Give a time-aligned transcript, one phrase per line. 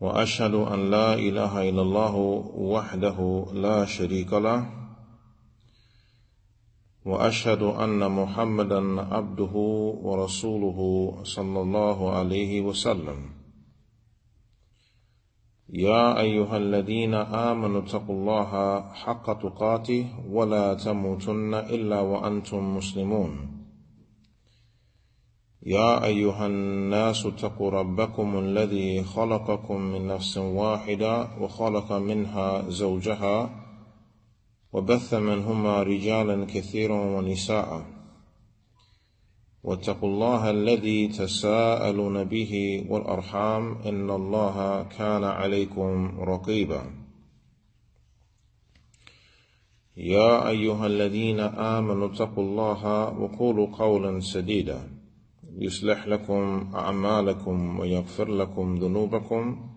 [0.00, 2.16] وأشهد أن لا إله إلا الله
[2.56, 4.70] وحده لا شريك له
[7.04, 9.54] وأشهد أن محمدا عبده
[10.02, 10.78] ورسوله
[11.22, 13.30] صلى الله عليه وسلم.
[15.68, 23.59] يا أيها الذين آمنوا اتقوا الله حق تقاته ولا تموتن إلا وأنتم مسلمون.
[25.66, 33.50] يا أيها الناس اتقوا ربكم الذي خلقكم من نفس واحدة وخلق منها زوجها
[34.72, 37.86] وبث منهما رجالا كثيرا ونساء.
[39.62, 46.82] واتقوا الله الذي تساءلون به والأرحام إن الله كان عليكم رقيبا.
[49.96, 54.99] يا أيها الذين آمنوا اتقوا الله وقولوا قولا سديدا.
[55.60, 59.70] يصلح لكم أعمالكم ويغفر لكم ذنوبكم.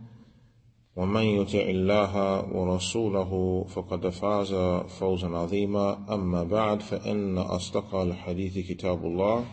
[0.95, 2.14] ومن يطع الله
[2.56, 4.54] ورسوله فقد فاز
[5.00, 6.14] فوزا عظيما.
[6.14, 9.45] أما بعد فإن أصدق الحديث كتاب الله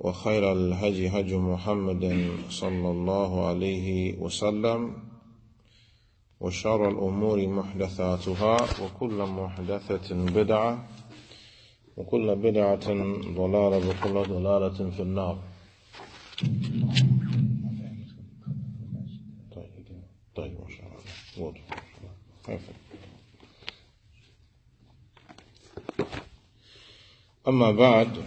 [0.00, 4.96] وخير الهدي هدي محمد صلى الله عليه وسلم
[6.40, 10.88] وشر الأمور محدثاتها وكل محدثة بدعة.
[11.96, 12.86] وكل بدعة
[13.34, 15.42] ضلالة وكل ضلالة في النار
[19.54, 19.70] طيب
[20.36, 21.60] طيب ما شاء الله واضح
[27.48, 28.24] أما بعد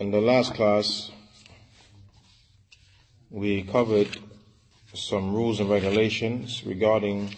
[0.00, 1.12] in the last class
[3.30, 4.08] we covered
[4.94, 7.30] some rules and regulations regarding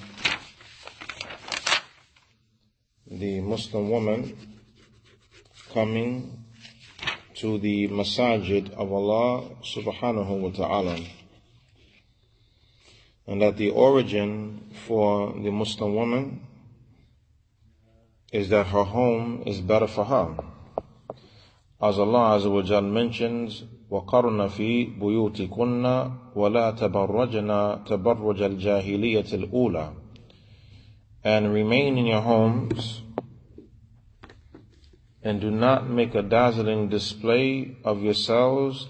[3.23, 4.37] the Muslim woman
[5.73, 6.45] coming
[7.35, 10.99] to the masajid of Allah subhanahu wa ta'ala.
[13.27, 16.41] And that the origin for the Muslim woman
[18.31, 20.35] is that her home is better for her.
[21.81, 29.93] As Allah Azza wa Jal mentions, وقرن في بيوتكن ولا تبرجن تبرج الجاهلية الأولى
[31.23, 33.01] and remain in your homes
[35.23, 38.87] and do not make a dazzling display of yourselves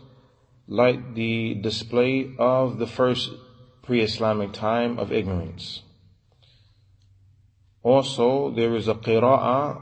[0.68, 3.32] like the display of the first
[3.82, 5.82] pre-Islamic time of ignorance.
[7.82, 9.82] Also, there is a qira'ah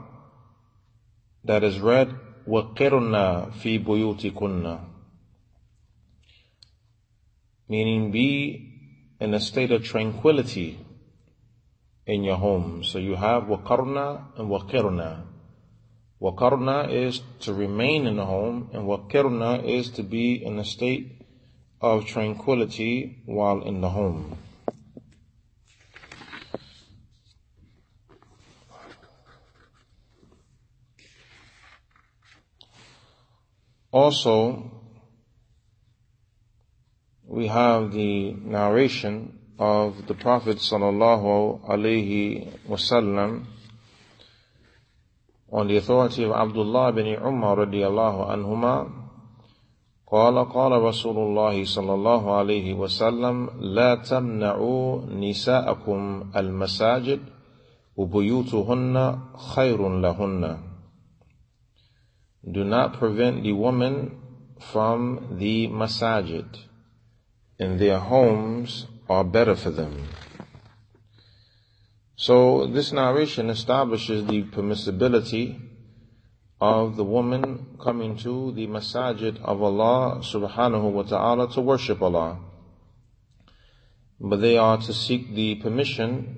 [1.44, 2.14] that is read
[2.48, 4.88] وَقِرْنَا فِي بُيُوتِكُنَّ
[7.68, 8.72] meaning be
[9.20, 10.78] in a state of tranquility
[12.06, 12.82] in your home.
[12.82, 15.24] So you have waqarna and waqirna.
[16.23, 21.21] Waqarna is to remain in the home, and waqirna is to be in a state
[21.81, 24.37] of tranquility while in the home.
[33.91, 34.71] Also,
[37.27, 43.45] we have the narration of the Prophet sallallahu alaihi wasallam
[45.61, 49.03] the authority of Abdullah bin Umar radiallahu anhuma
[50.13, 57.19] قال قال رسول الله صلى الله عليه وسلم لا تمنعوا نساءكم المساجد
[57.97, 59.19] وبيوتهن
[59.55, 60.57] خير لهن
[62.45, 64.21] Do not prevent the woman
[64.59, 66.45] from the masajid.
[67.57, 70.09] In their homes are better for them.
[72.15, 75.59] So this narration establishes the permissibility
[76.61, 82.39] of the woman coming to the masajid of Allah subhanahu wa ta'ala to worship Allah.
[84.19, 86.37] But they are to seek the permission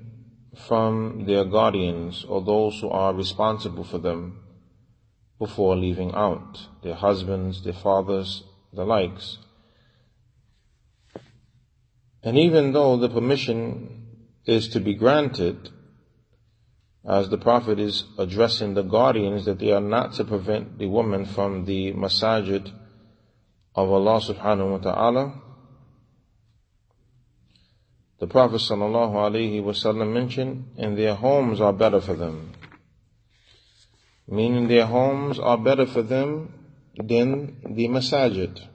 [0.67, 4.39] from their guardians or those who are responsible for them
[5.37, 8.43] before leaving out, their husbands, their fathers,
[8.73, 9.37] the likes.
[12.23, 14.04] And even though the permission
[14.45, 15.69] is to be granted,
[17.07, 21.25] as the Prophet is addressing the guardians that they are not to prevent the woman
[21.25, 22.71] from the masajid
[23.75, 25.41] of Allah subhanahu wa ta'ala,
[28.19, 32.53] the Prophet ﷺ mentioned, and their homes are better for them.
[34.27, 36.53] Meaning their homes are better for them
[36.95, 38.65] than the masajid.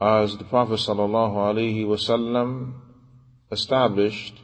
[0.00, 2.72] As the Prophet ﷺ
[3.50, 4.40] established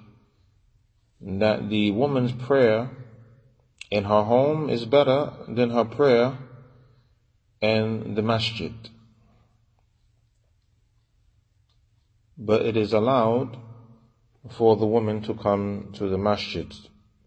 [1.21, 2.91] that the woman's prayer
[3.91, 6.37] in her home is better than her prayer
[7.61, 8.73] in the masjid.
[12.37, 13.57] But it is allowed
[14.51, 16.75] for the woman to come to the masjid,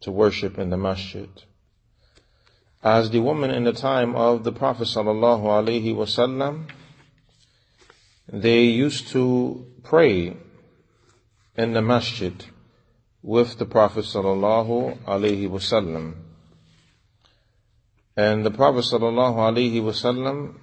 [0.01, 1.29] to worship in the masjid.
[2.83, 6.67] As the woman in the time of the Prophet sallallahu alaihi wasallam,
[8.27, 10.35] they used to pray
[11.55, 12.45] in the masjid
[13.23, 16.15] with the Prophet sallallahu alaihi wasallam.
[18.15, 20.55] And the Prophet sallallahu alaihi wasallam,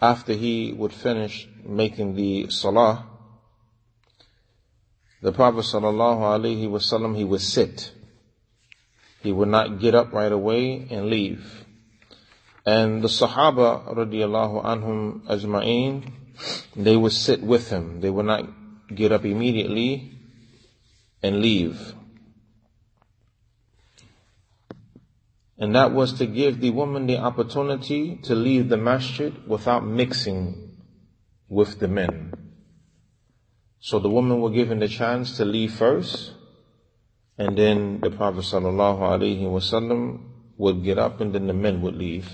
[0.00, 3.06] after he would finish making the salah,
[5.22, 7.92] the Prophet sallallahu alaihi wasallam, he would sit.
[9.22, 11.64] He would not get up right away and leave.
[12.64, 16.12] And the Sahaba radiallahu anhum ajma'een,
[16.74, 18.00] they would sit with him.
[18.00, 18.48] They would not
[18.94, 20.12] get up immediately
[21.22, 21.94] and leave.
[25.58, 30.76] And that was to give the woman the opportunity to leave the masjid without mixing
[31.48, 32.32] with the men.
[33.80, 36.32] So the women were given the chance to leave first,
[37.38, 40.20] and then the Prophet sallallahu
[40.58, 42.28] would get up, and then the men would leave.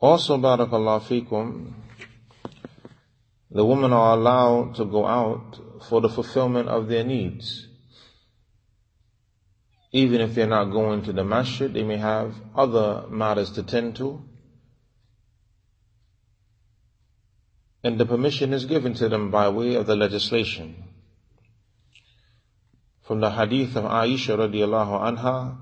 [0.00, 1.72] Also, barakallahu fikum,
[3.50, 7.68] the women are allowed to go out for the fulfillment of their needs.
[9.92, 13.94] Even if they're not going to the masjid, they may have other matters to tend
[13.96, 14.22] to.
[17.84, 20.82] And the permission is given to them by way of the legislation.
[23.02, 25.58] From the hadith of Aisha radiallahu anha,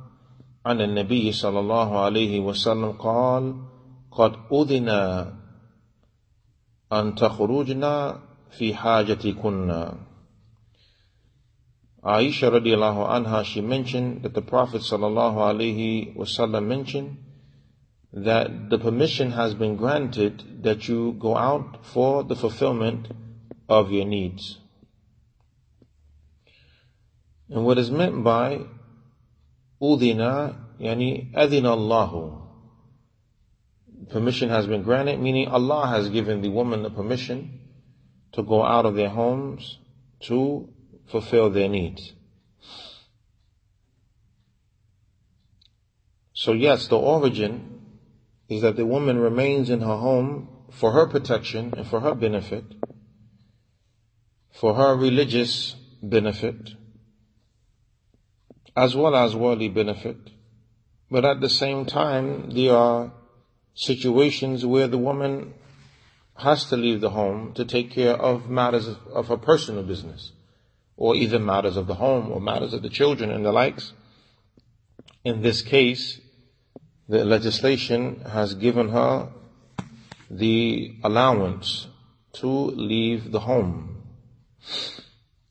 [0.64, 3.55] عن النبي صلى الله عليه وسلم قال
[4.11, 4.88] قد أذن
[6.93, 8.20] أن تخرجنا
[8.50, 9.93] في حاجتكن
[12.05, 17.17] Aisha radiallahu anha, she mentioned that the Prophet sallallahu alaihi wasallam mentioned
[18.12, 23.06] that the permission has been granted that you go out for the fulfillment
[23.69, 24.59] of your needs.
[27.49, 28.62] And what is meant by
[29.81, 32.43] udina, yani adina Allahu.
[34.09, 37.59] Permission has been granted, meaning Allah has given the woman the permission
[38.31, 39.80] to go out of their homes
[40.21, 40.69] to
[41.07, 42.13] fulfill their needs.
[46.33, 47.81] So yes, the origin
[48.48, 52.63] is that the woman remains in her home for her protection and for her benefit,
[54.51, 56.71] for her religious benefit,
[58.75, 60.18] as well as worldly benefit.
[61.10, 63.12] But at the same time, there are
[63.77, 65.53] situations where the woman
[66.35, 70.31] has to leave the home to take care of matters of her personal business
[70.95, 73.94] or either matters of the home or matters of the children and the likes.
[75.24, 76.19] In this case,
[77.07, 79.29] the legislation has given her
[80.29, 81.88] the allowance
[82.34, 84.01] to leave the home.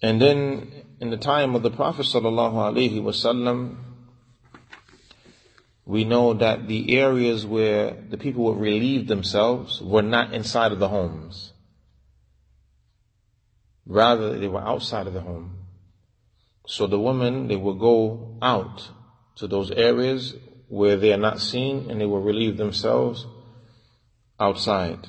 [0.03, 3.77] And then in the time of the Prophet sallallahu alaihi wasallam,
[5.87, 10.81] we know that the areas where the people would relieve themselves were not inside of
[10.81, 11.53] the homes.
[13.87, 15.59] Rather, they were outside of the home.
[16.67, 18.91] So the women, they will go out
[19.37, 20.35] to those areas
[20.67, 23.25] where they are not seen and they will relieve themselves
[24.41, 25.07] outside.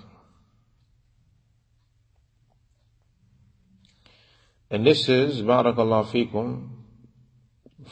[4.69, 6.69] And this is, barakallah fikum,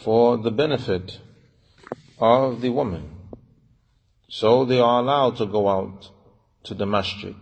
[0.04, 1.20] for the benefit
[2.20, 3.12] of the woman.
[4.30, 6.10] So they are allowed to go out
[6.64, 7.36] to the masjid.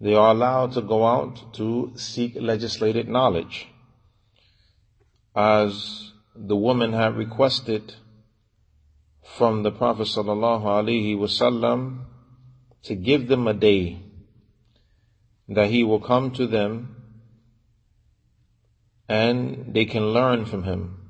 [0.00, 3.68] They are allowed to go out to seek legislated knowledge.
[5.34, 7.94] As the woman had requested
[9.36, 12.04] from the Prophet sallallahu alaihi wasallam
[12.82, 14.00] to give them a day
[15.48, 16.96] that he will come to them
[19.08, 21.03] and they can learn from him.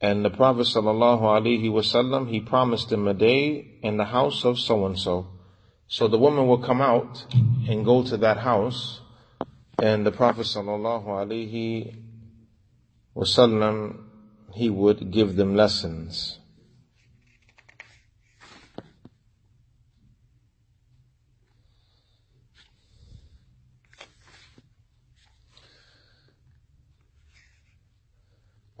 [0.00, 4.58] And the Prophet sallallahu alaihi wasallam, he promised them a day in the house of
[4.58, 5.28] so and so.
[5.88, 7.26] So the woman will come out
[7.68, 9.00] and go to that house,
[9.78, 11.94] and the Prophet sallallahu alaihi
[13.14, 14.04] wasallam,
[14.54, 16.39] he would give them lessons.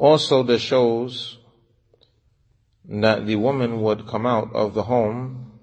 [0.00, 1.36] Also, that shows
[2.88, 5.60] that the woman would come out of the home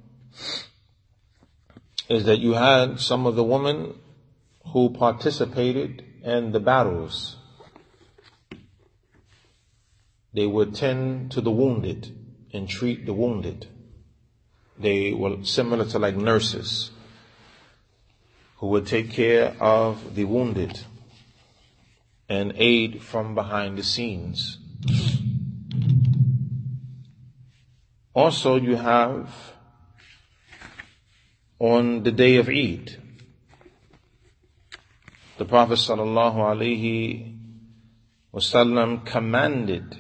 [2.08, 3.96] is that you had some of the women
[4.68, 7.38] who participated in the battles.
[10.36, 12.16] They would tend to the wounded
[12.54, 13.66] and treat the wounded.
[14.78, 16.92] They were similar to like nurses
[18.58, 20.80] who would take care of the wounded
[22.30, 24.58] and aid from behind the scenes.
[28.14, 29.30] Also, you have
[31.60, 32.98] on the day of Eid,
[35.38, 37.38] the Prophet sallallahu alaihi
[38.34, 39.98] wasallam commanded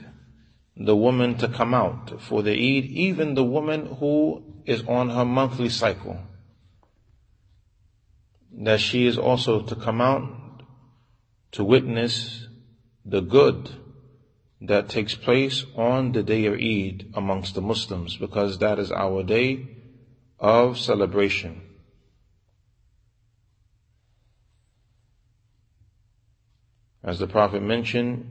[0.76, 5.26] the woman to come out for the Eid, even the woman who is on her
[5.26, 6.20] monthly cycle.
[8.52, 10.47] That she is also to come out
[11.53, 12.47] to witness
[13.05, 13.71] the good
[14.61, 19.23] that takes place on the day of Eid amongst the Muslims because that is our
[19.23, 19.67] day
[20.39, 21.63] of celebration.
[27.05, 28.27] As the Prophet mentioned,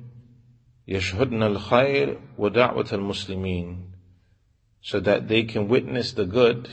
[0.88, 3.91] يشهدن الخير ودعوة المسلمين
[4.81, 6.67] so that they can witness the good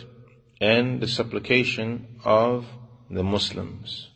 [0.60, 2.66] and the supplication of
[3.10, 4.08] the Muslims.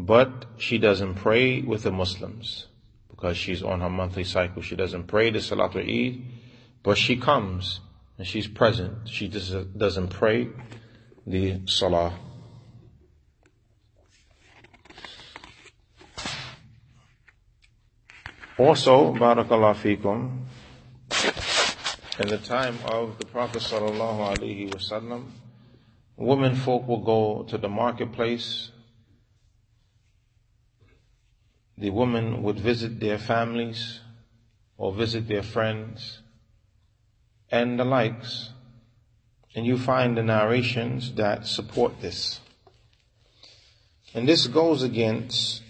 [0.00, 2.68] But she doesn't pray with the Muslims
[3.10, 4.62] because she's on her monthly cycle.
[4.62, 6.22] She doesn't pray the Salatul Eid,
[6.84, 7.80] but she comes
[8.16, 9.08] and she's present.
[9.08, 10.50] She just doesn't pray
[11.26, 12.14] the Salah.
[18.56, 20.44] Also, Barakallah Fikum,
[22.20, 25.24] in the time of the Prophet Sallallahu Alaihi Wasallam,
[26.16, 28.70] women folk will go to the marketplace
[31.78, 34.00] the women would visit their families
[34.76, 36.20] or visit their friends
[37.50, 38.50] and the likes.
[39.54, 42.40] And you find the narrations that support this.
[44.14, 45.62] And this goes against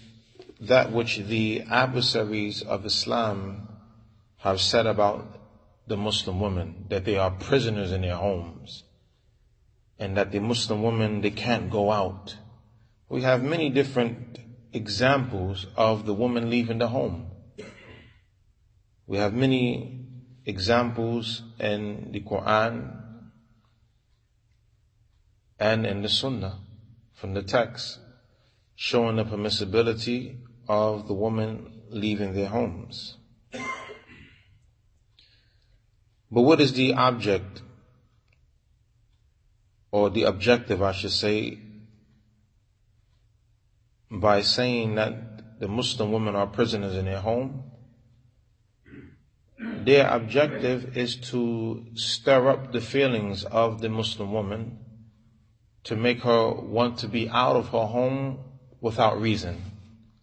[0.61, 3.67] that which the adversaries of Islam
[4.37, 5.39] have said about
[5.87, 8.83] the Muslim women, that they are prisoners in their homes,
[9.97, 12.35] and that the Muslim women, they can't go out.
[13.09, 14.39] We have many different
[14.73, 17.31] examples of the woman leaving the home.
[19.07, 20.05] We have many
[20.45, 23.01] examples in the Quran
[25.59, 26.59] and in the Sunnah
[27.13, 27.99] from the text
[28.75, 33.17] showing the permissibility of the woman leaving their homes.
[36.31, 37.63] But what is the object
[39.91, 41.57] or the objective, I should say,
[44.11, 47.63] by saying that the Muslim women are prisoners in their home.
[49.59, 54.79] Their objective is to stir up the feelings of the Muslim woman
[55.83, 58.39] to make her want to be out of her home
[58.81, 59.61] without reason,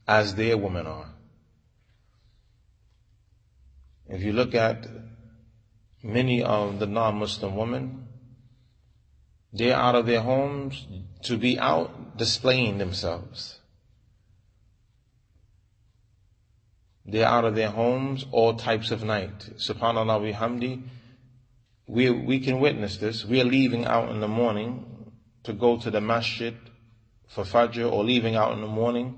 [0.07, 1.13] as their women are.
[4.09, 4.87] If you look at
[6.03, 8.07] many of the non-Muslim women,
[9.53, 10.87] they're out of their homes
[11.25, 13.61] to be out displaying themselves.
[17.07, 19.39] They're out of their homes all types of night.
[19.57, 20.83] Subhanallah bihamdi.
[21.87, 23.25] We, we can witness this.
[23.25, 25.13] We are leaving out in the morning
[25.45, 26.55] to go to the masjid
[27.29, 29.17] for Fajr or leaving out in the morning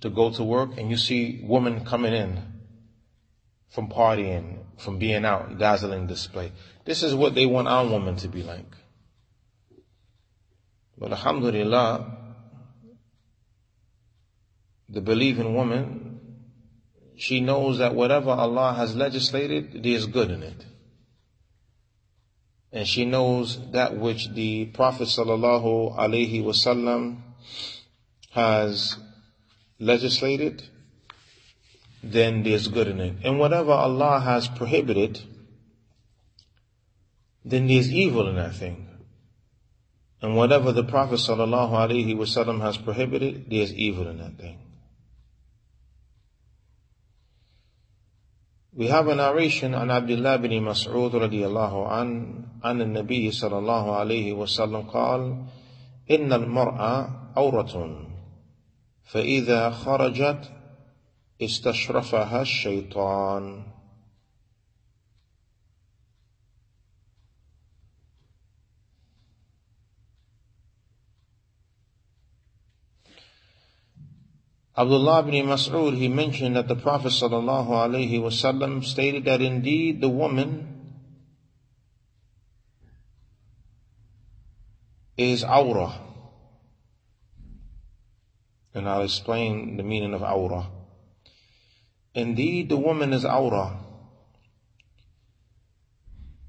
[0.00, 2.40] to go to work and you see women coming in
[3.70, 6.52] from partying, from being out, dazzling display.
[6.84, 8.76] This is what they want our women to be like.
[10.96, 12.16] But alhamdulillah,
[14.88, 16.13] the believing woman
[17.16, 20.64] she knows that whatever Allah has legislated, there is good in it.
[22.72, 27.20] And she knows that which the Prophet sallallahu alaihi wasallam
[28.32, 28.96] has
[29.78, 30.64] legislated,
[32.02, 33.14] then there's good in it.
[33.22, 35.20] And whatever Allah has prohibited,
[37.44, 38.88] then there's evil in that thing.
[40.20, 44.63] And whatever the Prophet sallallahu alaihi wasallam has prohibited, there's evil in that thing.
[48.76, 52.08] We have a narration on Abdullah bin Mas'ud radiallahu an,
[52.64, 55.44] عن النبي صلى الله عليه وسلم قال
[56.10, 58.06] إن المرأة عورة
[59.02, 60.52] فإذا خرجت
[61.42, 63.62] استشرفها الشيطان
[74.76, 77.12] Abdullah ibn Mas'ud, he mentioned that the Prophet
[78.18, 80.74] wasallam stated that indeed the woman
[85.16, 86.00] is awrah.
[88.74, 90.66] And I'll explain the meaning of awrah.
[92.14, 93.76] Indeed, the woman is awrah.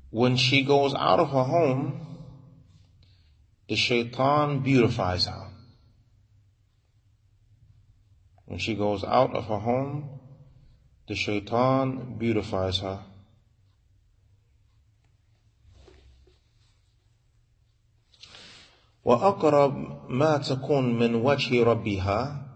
[0.09, 2.01] When she goes out of her home,
[3.67, 5.44] the shaitan beautifies her.
[8.46, 10.20] When she goes out of her home,
[11.06, 13.04] the shaitan beautifies her.
[19.04, 22.46] وأقرب ما تكون من وجه ربها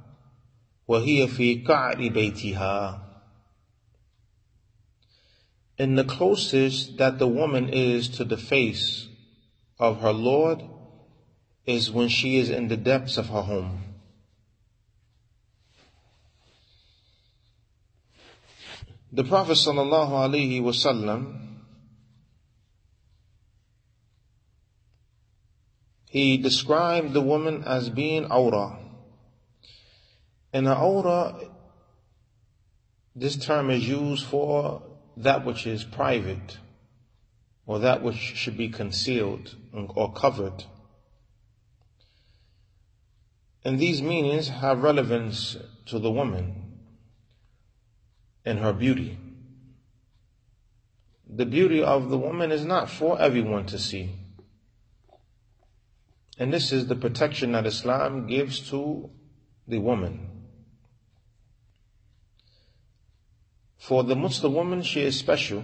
[0.88, 3.00] وهي في قعر بيتها
[5.78, 9.08] And the closest that the woman is to the face
[9.78, 10.62] of her Lord
[11.66, 13.87] is when she is in the depths of her home.
[19.11, 21.47] The Prophet sallallahu alaihi wasallam
[26.09, 28.77] he described the woman as being awrah.
[30.53, 31.49] And an awrah,
[33.15, 34.83] this term is used for
[35.17, 36.59] that which is private
[37.65, 40.65] or that which should be concealed or covered.
[43.65, 46.68] And these meanings have relevance to the woman
[48.49, 49.17] and her beauty.
[51.31, 54.09] The beauty of the woman is not for everyone to see.
[56.39, 59.11] And this is the protection that Islam gives to
[59.67, 60.47] the woman.
[63.77, 65.63] For the Muslim woman, she is special.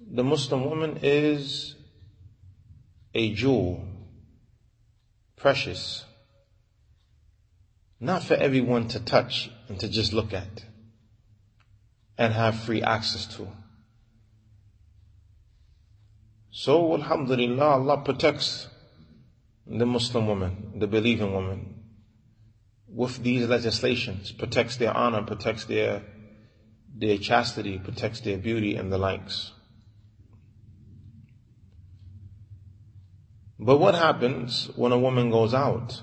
[0.00, 1.74] The Muslim woman is
[3.14, 3.84] a jewel,
[5.36, 6.05] precious
[7.98, 10.64] not for everyone to touch and to just look at
[12.18, 13.48] and have free access to.
[16.50, 18.68] So, Alhamdulillah, Allah protects
[19.66, 21.82] the Muslim woman, the believing woman,
[22.88, 26.02] with these legislations, protects their honor, protects their,
[26.94, 29.52] their chastity, protects their beauty and the likes.
[33.58, 36.00] But what happens when a woman goes out?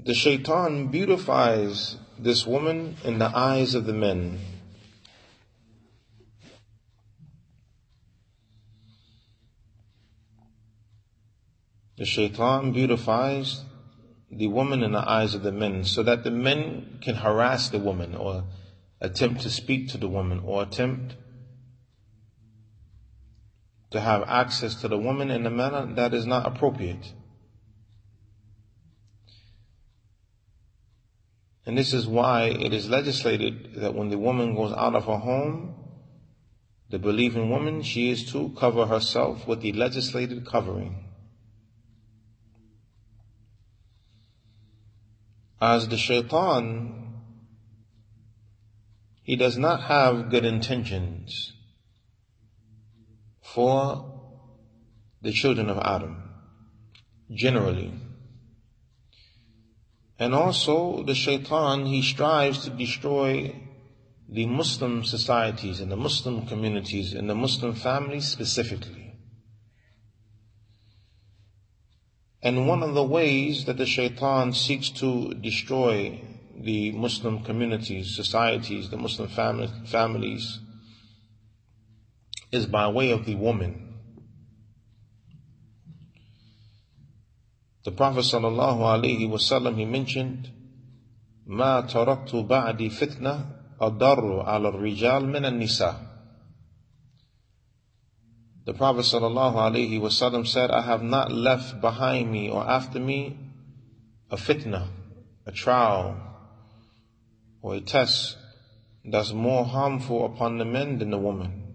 [0.00, 4.38] The shaitan beautifies this woman in the eyes of the men.
[11.96, 13.64] The shaitan beautifies
[14.30, 17.80] the woman in the eyes of the men so that the men can harass the
[17.80, 18.44] woman or
[19.00, 21.16] attempt to speak to the woman or attempt
[23.90, 27.12] to have access to the woman in a manner that is not appropriate.
[31.68, 35.18] And this is why it is legislated that when the woman goes out of her
[35.18, 35.74] home,
[36.88, 41.04] the believing woman, she is to cover herself with the legislated covering.
[45.60, 47.20] As the shaitan,
[49.22, 51.52] he does not have good intentions
[53.42, 54.22] for
[55.20, 56.16] the children of Adam,
[57.30, 57.92] generally.
[60.18, 63.54] And also the shaitan, he strives to destroy
[64.28, 69.14] the Muslim societies and the Muslim communities and the Muslim families specifically.
[72.42, 76.20] And one of the ways that the shaitan seeks to destroy
[76.56, 80.58] the Muslim communities, societies, the Muslim family, families,
[82.50, 83.87] is by way of the woman.
[87.84, 90.50] The Prophet sallallahu alaihi wasallam he mentioned,
[91.46, 93.46] "Ma taraktu ba'di fitna
[93.80, 95.96] adarru ala rijal min nisa."
[98.64, 103.38] The Prophet sallallahu alaihi wasallam said, "I have not left behind me or after me
[104.30, 104.88] a fitna,
[105.46, 106.16] a trial,
[107.62, 108.36] or a test
[109.04, 111.67] that's more harmful upon the men than the women."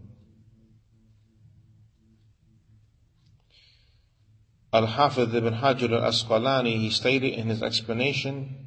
[4.72, 8.66] Al-Hafidh ibn Hajar al-Asqalani, he stated in his explanation,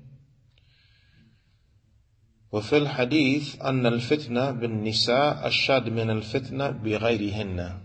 [2.52, 7.80] وفي الحديث أن الفتنة بالنساء أشد من الفتنة بغيرهن.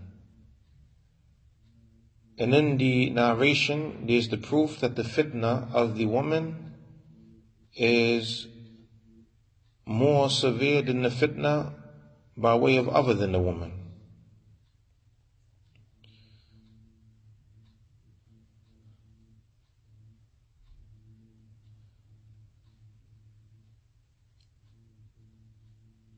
[2.39, 6.73] And in the narration, there's the proof that the fitna of the woman
[7.75, 8.47] is
[9.85, 11.73] more severe than the fitna
[12.35, 13.80] by way of other than the woman.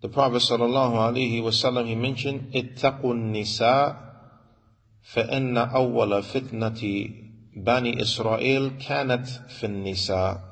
[0.04, 4.10] the Prophet sallallahu alaihi wasallam he mentioned اتقوا النساء
[5.14, 6.82] فإن أول فتنة
[7.56, 10.50] بني إسرائيل كانت في النساء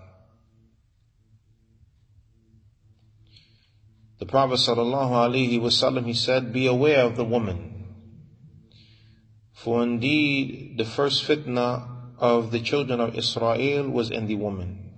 [4.19, 7.85] The Prophet sallallahu alaihi wasallam he said, "Be aware of the woman,
[9.53, 14.89] for indeed the first fitna of the children of Israel was in the woman."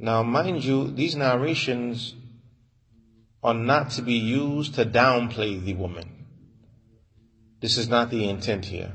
[0.00, 2.14] Now, mind you, these narrations
[3.43, 6.25] are not to be used to downplay the woman.
[7.59, 8.93] This is not the intent here.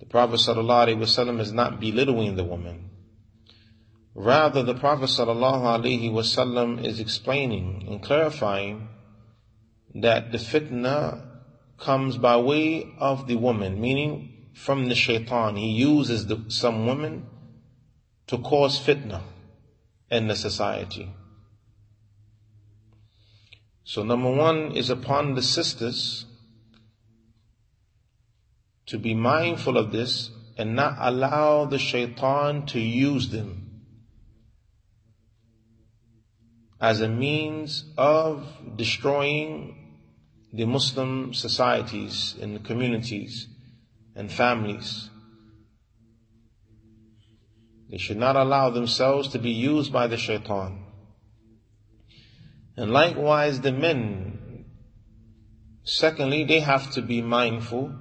[0.00, 2.90] The Prophet ﷺ is not belittling the woman.
[4.14, 8.88] Rather, the Prophet ﷺ is explaining and clarifying
[9.94, 11.26] that the fitna
[11.78, 15.56] comes by way of the woman, meaning from the shaitan.
[15.56, 17.26] He uses the, some women
[18.26, 19.22] to cause fitna
[20.10, 21.12] in the society.
[23.84, 26.26] So number one is upon the sisters
[28.86, 33.62] to be mindful of this and not allow the shaitan to use them
[36.80, 38.44] as a means of
[38.76, 39.98] destroying
[40.52, 43.46] the Muslim societies and communities
[44.14, 45.08] and families.
[47.88, 50.81] They should not allow themselves to be used by the shaitan.
[52.76, 54.64] And likewise the men,
[55.84, 57.94] secondly, they have to be mindful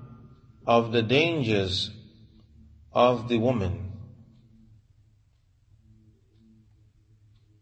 [0.66, 1.92] of the dangers
[2.94, 3.92] of the woman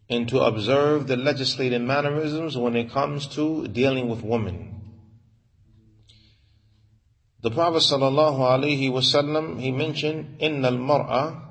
[0.10, 4.82] and to observe the legislative mannerisms when it comes to dealing with women.
[7.42, 11.49] The Prophet sallallahu alaihi wasallam he mentioned in al-mar'a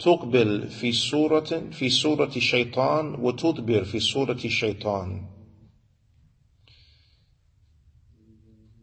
[0.00, 5.36] تقبل في صورة في صورة شيطان وتدبر في صورة شيطان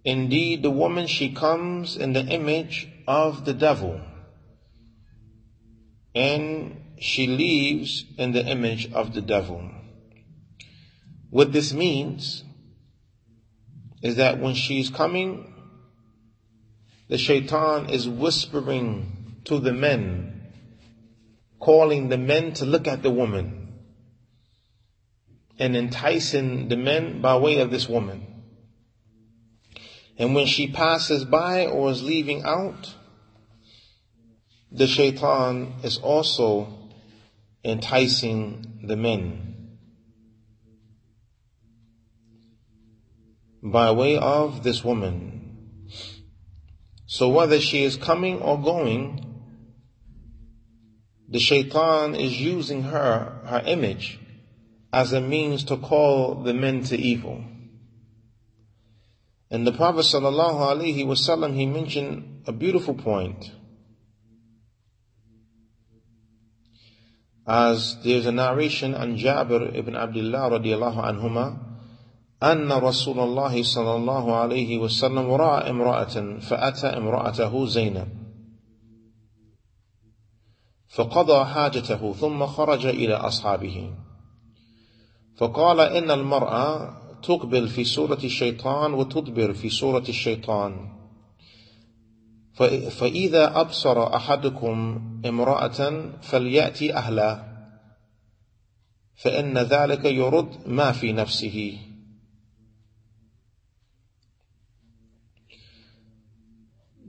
[0.05, 4.01] Indeed, the woman, she comes in the image of the devil.
[6.13, 9.71] And she leaves in the image of the devil.
[11.29, 12.43] What this means
[14.01, 15.53] is that when she's coming,
[17.07, 20.36] the shaitan is whispering to the men
[21.60, 23.68] calling the men to look at the woman
[25.58, 28.26] and enticing the men by way of this woman.
[30.16, 32.94] And when she passes by or is leaving out,
[34.70, 36.68] the shaitan is also
[37.64, 39.48] enticing the men
[43.62, 45.34] by way of this woman.
[47.06, 49.27] So whether she is coming or going,
[51.29, 54.19] the shaitan is using her, her image,
[54.91, 57.43] as a means to call the men to evil.
[59.49, 63.51] And the Prophet sallallahu alaihi wasallam, he mentioned a beautiful point.
[67.45, 71.59] As there's a narration on Jabir ibn Abdullah radiallahu anhuma,
[72.43, 78.16] أن رسول الله صلى الله عليه وسلم رأى امرأة فأتى امرأته زينب
[80.88, 83.94] فقضى حاجته ثم خرج إلى أصحابه.
[85.36, 90.98] فقال إن المرأة تقبل في سورة الشيطان وتدبر في سورة الشيطان.
[92.90, 97.48] فإذا أبصر أحدكم امرأة فليأتي أهله
[99.16, 101.78] فإن ذلك يرد ما في نفسه.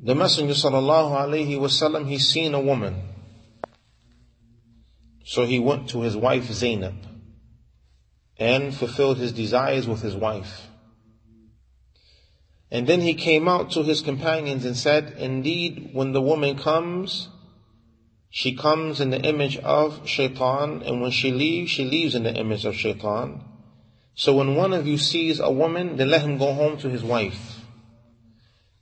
[0.02, 3.09] The Messenger sallallahu alayhi wasallam, he seen a woman.
[5.30, 7.06] So he went to his wife Zainab
[8.36, 10.66] and fulfilled his desires with his wife.
[12.72, 17.30] And then he came out to his companions and said, indeed, when the woman comes,
[18.32, 22.34] she comes in the image of shaitan, and when she leaves, she leaves in the
[22.34, 23.44] image of shaitan.
[24.16, 27.04] So when one of you sees a woman, then let him go home to his
[27.04, 27.60] wife.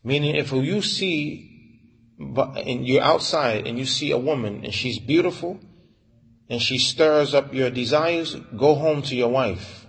[0.01, 5.59] Meaning if you see, and you're outside and you see a woman and she's beautiful,
[6.49, 9.85] and she stirs up your desires, go home to your wife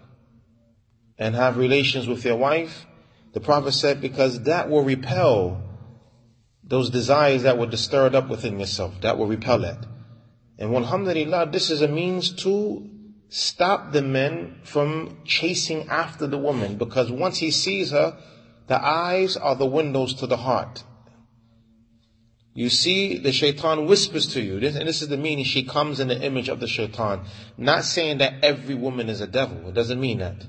[1.19, 2.87] and have relations with your wife.
[3.33, 5.63] The Prophet said, because that will repel
[6.65, 9.01] those desires that were stirred up within yourself.
[9.01, 9.79] That will repel it.
[10.59, 12.89] And alhamdulillah, this is a means to
[13.29, 18.19] stop the men from chasing after the woman because once he sees her,
[18.67, 20.83] the eyes are the windows to the heart.
[22.59, 26.01] You see, the shaitan whispers to you, this, and this is the meaning, she comes
[26.01, 27.21] in the image of the shaitan.
[27.57, 30.45] Not saying that every woman is a devil, it doesn't mean that.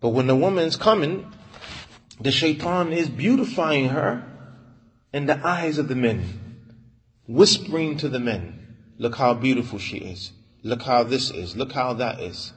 [0.00, 1.26] But when the woman's coming,
[2.20, 4.24] the shaitan is beautifying her
[5.12, 6.22] in the eyes of the men,
[7.26, 10.30] whispering to the men, look how beautiful she is.
[10.62, 11.56] Look how this is.
[11.56, 12.52] Look how that is.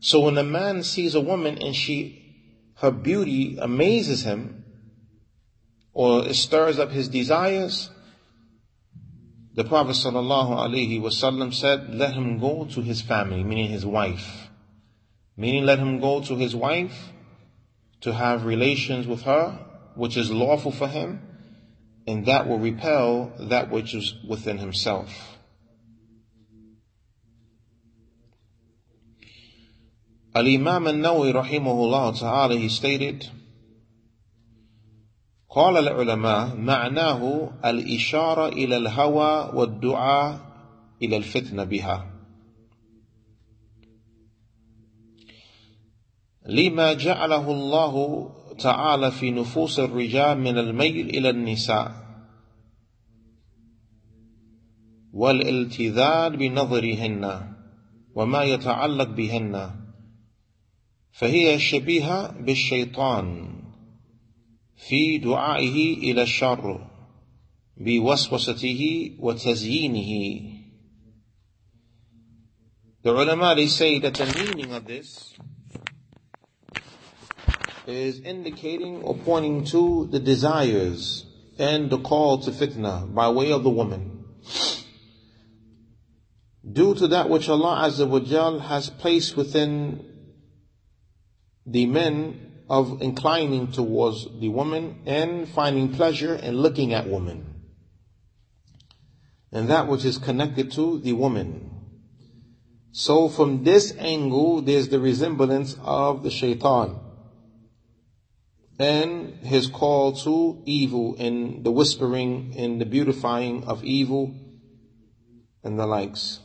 [0.00, 4.63] So when a man sees a woman and she, her beauty amazes him,
[5.94, 7.88] or it stirs up his desires,
[9.54, 14.48] the Prophet ﷺ said, let him go to his family, meaning his wife.
[15.36, 17.12] Meaning let him go to his wife
[18.00, 19.58] to have relations with her,
[19.94, 21.20] which is lawful for him,
[22.06, 25.08] and that will repel that which is within himself.
[30.34, 33.30] Al-Imam al-Nawawi rahimahullah he stated,
[35.54, 40.40] قال العلماء معناه الإشارة إلى الهوى والدعاء
[41.02, 42.10] إلى الفتنة بها.
[46.46, 51.92] لما جعله الله تعالى في نفوس الرجال من الميل إلى النساء
[55.12, 57.54] والالتذاذ بنظرهن
[58.14, 59.70] وما يتعلق بهن
[61.12, 63.54] فهي شبيهة بالشيطان.
[64.75, 66.87] في دعائه إلى الشر
[67.77, 70.55] بوسوسته وتزيينه
[73.01, 75.33] The ulama they say that the meaning of this
[77.87, 81.25] is indicating or pointing to the desires
[81.57, 84.25] and the call to fitna by way of the woman.
[86.69, 90.05] Due to that which Allah Azza wa Jal has placed within
[91.65, 97.62] the men of inclining towards the woman and finding pleasure in looking at woman.
[99.52, 101.70] And that which is connected to the woman.
[102.92, 107.00] So from this angle, there's the resemblance of the shaitan
[108.78, 114.34] and his call to evil and the whispering and the beautifying of evil
[115.62, 116.40] and the likes.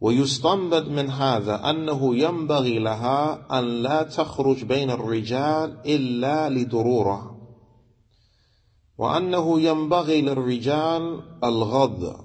[0.00, 7.38] ويستنبط من هذا أنه ينبغي لها أن لا تخرج بين الرجال إلا لضرورة
[8.98, 12.24] وأنه ينبغي للرجال الغض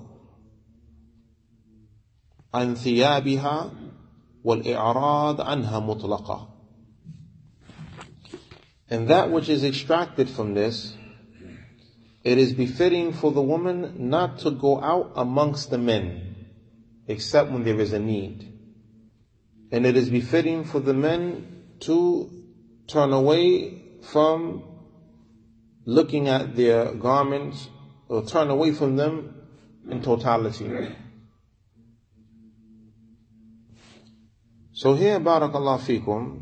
[2.54, 3.72] عن ثيابها
[4.44, 6.50] والإعراض عنها مطلقة.
[8.90, 10.94] And that which is extracted from this,
[12.24, 16.33] it is befitting for the woman not to go out amongst the men.
[17.08, 18.52] Except when there is a need.
[19.72, 22.30] And it is befitting for the men to
[22.88, 24.64] turn away from
[25.86, 27.70] looking at their garments
[28.08, 29.36] or turn away from them
[29.90, 30.70] in totality.
[34.74, 36.42] So here, barakallah fikum,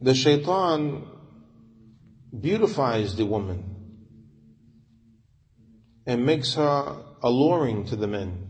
[0.00, 1.06] the shaitan
[2.38, 3.64] beautifies the woman
[6.06, 8.46] and makes her alluring to the men.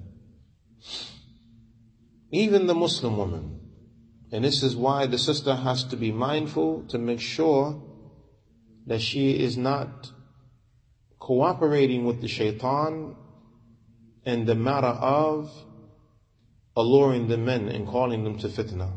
[2.33, 3.61] Even the Muslim woman.
[4.33, 7.81] And this is why the sister has to be mindful to make sure
[8.89, 10.11] that she is not
[11.21, 13.15] cooperating with the shaitan
[14.25, 15.53] in the matter of
[16.77, 18.91] alluring the men and calling them to fitna.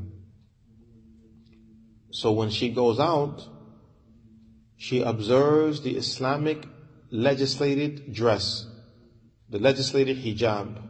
[2.11, 3.47] So when she goes out,
[4.75, 6.65] she observes the Islamic
[7.11, 8.66] legislated dress
[9.49, 10.81] the legislated hijab.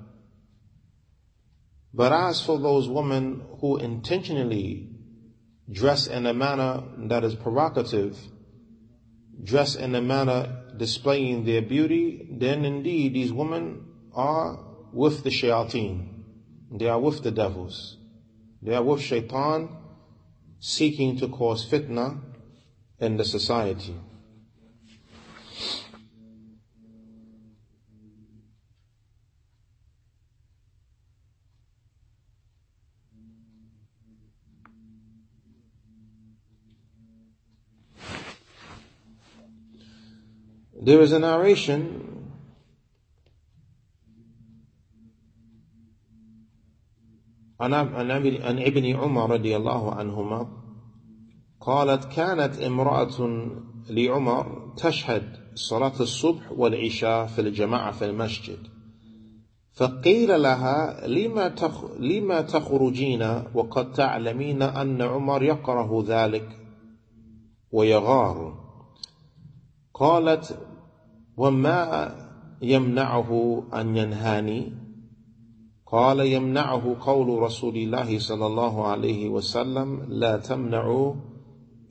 [1.94, 4.90] But as for those women who intentionally
[5.72, 8.18] dress in a manner that is provocative,
[9.44, 14.60] dress in a manner displaying their beauty, then indeed these women are
[14.94, 16.24] with the shayateen.
[16.72, 17.98] They are with the devils.
[18.62, 19.70] They are with shaitan
[20.60, 22.20] seeking to cause fitna
[23.00, 23.96] in the society.
[40.88, 41.82] There is a narration
[47.60, 50.48] عن عن ابن عمر رضي الله عنهما
[51.62, 53.48] قالت كانت امرأة
[53.90, 58.60] لعمر تشهد صلاة الصبح والعشاء في الجماعة في المسجد.
[59.74, 61.56] فقيل لها لما
[62.00, 66.50] لما تخرجين وقد تعلمين أن عمر يكره ذلك
[67.72, 68.68] ويغار؟
[69.94, 70.67] قالت
[71.38, 72.16] وما
[72.62, 74.74] يمنعه أن ينهاني
[75.86, 81.14] قال يمنعه قول رسول الله صلى الله عليه وسلم لا تمنعوا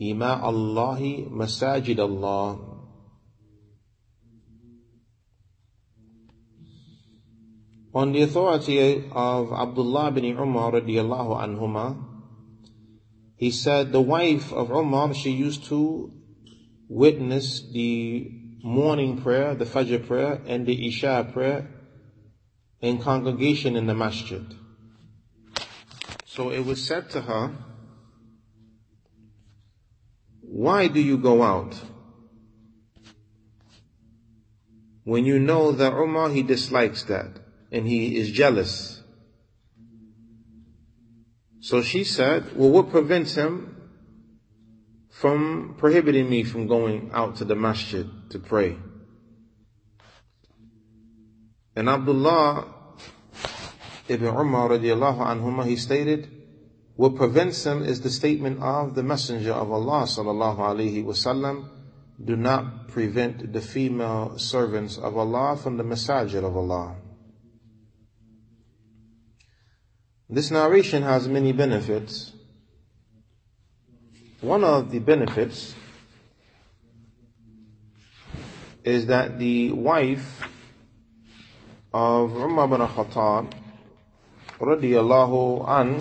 [0.02, 2.76] إماء الله مساجد الله
[7.94, 11.96] On the authority of Abdullah bin Umar radiallahu anhuma,
[13.36, 16.12] he said the wife of Umar, she used to
[16.90, 21.68] witness the morning prayer, the Fajr prayer, and the Isha prayer
[22.80, 24.44] in congregation in the masjid.
[26.24, 27.52] So it was said to her,
[30.40, 31.80] why do you go out?
[35.04, 37.38] When you know that Umar, he dislikes that
[37.70, 39.00] and he is jealous.
[41.60, 43.76] So she said, well, what prevents him
[45.08, 48.76] from prohibiting me from going out to the masjid to pray?
[51.74, 52.66] And Abdullah
[54.08, 56.30] ibn Umar radiallahu anhuma, he stated,
[56.96, 61.68] what prevents him is the statement of the Messenger of Allah sallallahu alaihi wasallam,
[62.24, 66.96] do not prevent the female servants of Allah from the masajid of Allah.
[70.30, 72.32] This narration has many benefits.
[74.40, 75.74] One of the benefits
[78.86, 80.48] is that the wife
[81.92, 83.52] of Umar bin Khattab
[84.60, 86.00] radiallahu an,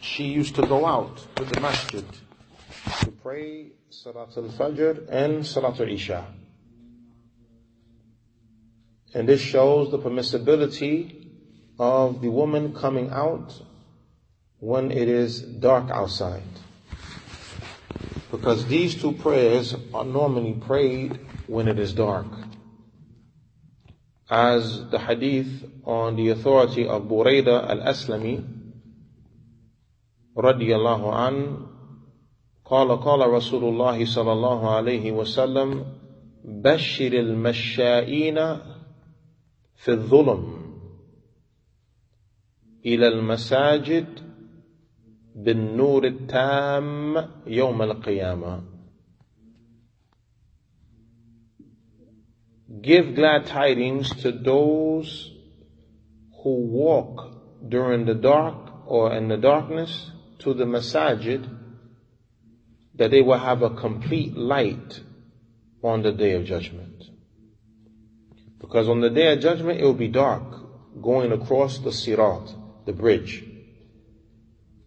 [0.00, 2.04] she used to go out to the masjid
[3.00, 6.24] to pray Salat al-Fajr and Salat al-Isha.
[9.12, 11.26] And this shows the permissibility
[11.76, 13.52] of the woman coming out
[14.60, 16.42] when it is dark outside.
[18.30, 22.26] Because these two prayers are normally prayed when it is dark.
[24.28, 28.44] As the hadith on the authority of Buraida al-Aslami
[30.36, 31.66] radiyallahu an
[32.66, 35.84] قال قال رسول الله صلى الله عليه وسلم
[36.44, 38.34] بشر المشائين
[39.76, 40.42] في الظلم
[42.86, 44.06] إلى المساجد
[45.34, 48.75] بالنور التام يوم القيامة
[52.80, 55.32] Give glad tidings to those
[56.42, 57.34] who walk
[57.68, 60.10] during the dark or in the darkness
[60.40, 61.48] to the masajid
[62.94, 65.00] that they will have a complete light
[65.82, 67.04] on the day of judgment.
[68.60, 70.42] Because on the day of judgment it will be dark
[71.00, 72.54] going across the sirat
[72.86, 73.44] the bridge.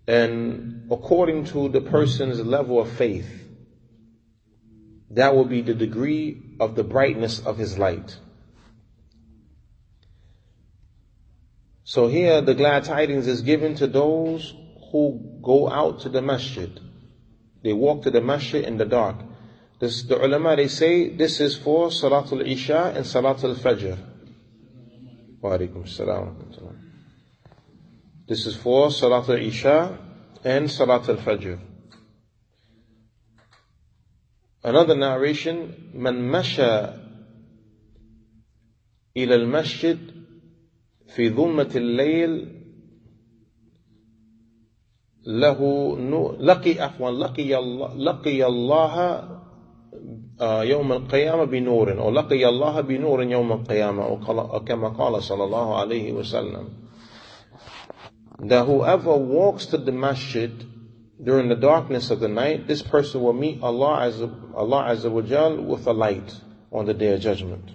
[0.08, 3.39] And according to the person's level of faith,
[5.12, 8.18] that will be the degree of the brightness of his light.
[11.84, 14.54] So here the glad tidings is given to those
[14.92, 16.80] who go out to the masjid.
[17.64, 19.18] They walk to the masjid in the dark.
[19.80, 23.98] This, the ulama they say this is for Salatul Isha and Salatul Fajr.
[28.28, 29.98] This is for Salat al-Isha
[30.44, 31.60] and Salat al-Fajr.
[34.64, 36.82] Another narration, من مشى
[39.18, 40.00] إلى المسجد
[41.16, 42.56] في ظلمة الليل
[45.26, 45.60] له
[46.40, 49.24] لقي عفوا لقي الله لقي الله
[50.42, 54.20] يوم القيامة بنور أو لقي الله بنور يوم القيامة أو
[54.66, 56.70] كما قال صلى الله عليه وسلم
[58.42, 60.52] that whoever walks to the masjid
[61.22, 65.62] during the darkness of the night, this person will meet Allah as Allah Azza Jal
[65.62, 66.34] with a light
[66.72, 67.72] on the day of judgment.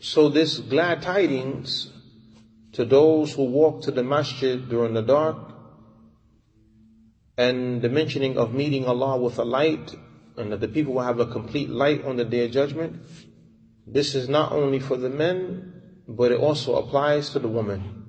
[0.00, 1.90] So this glad tidings
[2.72, 5.36] to those who walk to the masjid during the dark
[7.36, 9.94] and the mentioning of meeting Allah with a light
[10.36, 13.02] and that the people will have a complete light on the day of judgment
[13.86, 15.73] this is not only for the men,
[16.06, 18.04] but it also applies to the woman.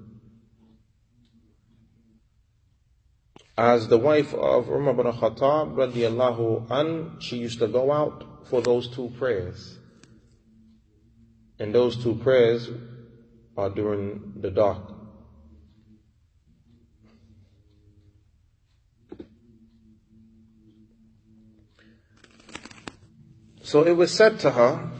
[3.58, 8.62] As the wife of Umar bin Khattab radiallahu an, she used to go out for
[8.62, 9.80] those two prayers.
[11.58, 12.70] And those two prayers
[13.56, 14.92] are during the dark.
[23.64, 24.92] So it was said to her,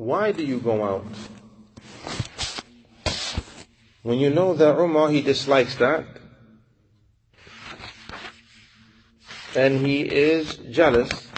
[0.00, 1.04] why do you go out?
[4.02, 6.06] When you know that Umar, he dislikes that,
[9.54, 11.28] and he is jealous,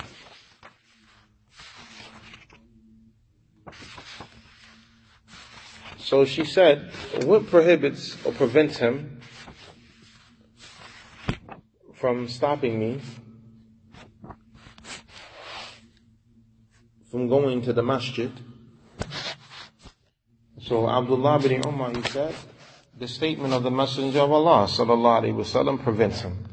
[5.98, 6.92] So she said,
[7.24, 9.22] what prohibits or prevents him
[11.94, 13.00] from stopping me
[17.10, 18.30] from going to the masjid?
[20.72, 22.34] So Abdullah bin Umar, he said,
[22.98, 26.48] the statement of the Messenger of Allah sallallahu alaihi wasallam prevents him.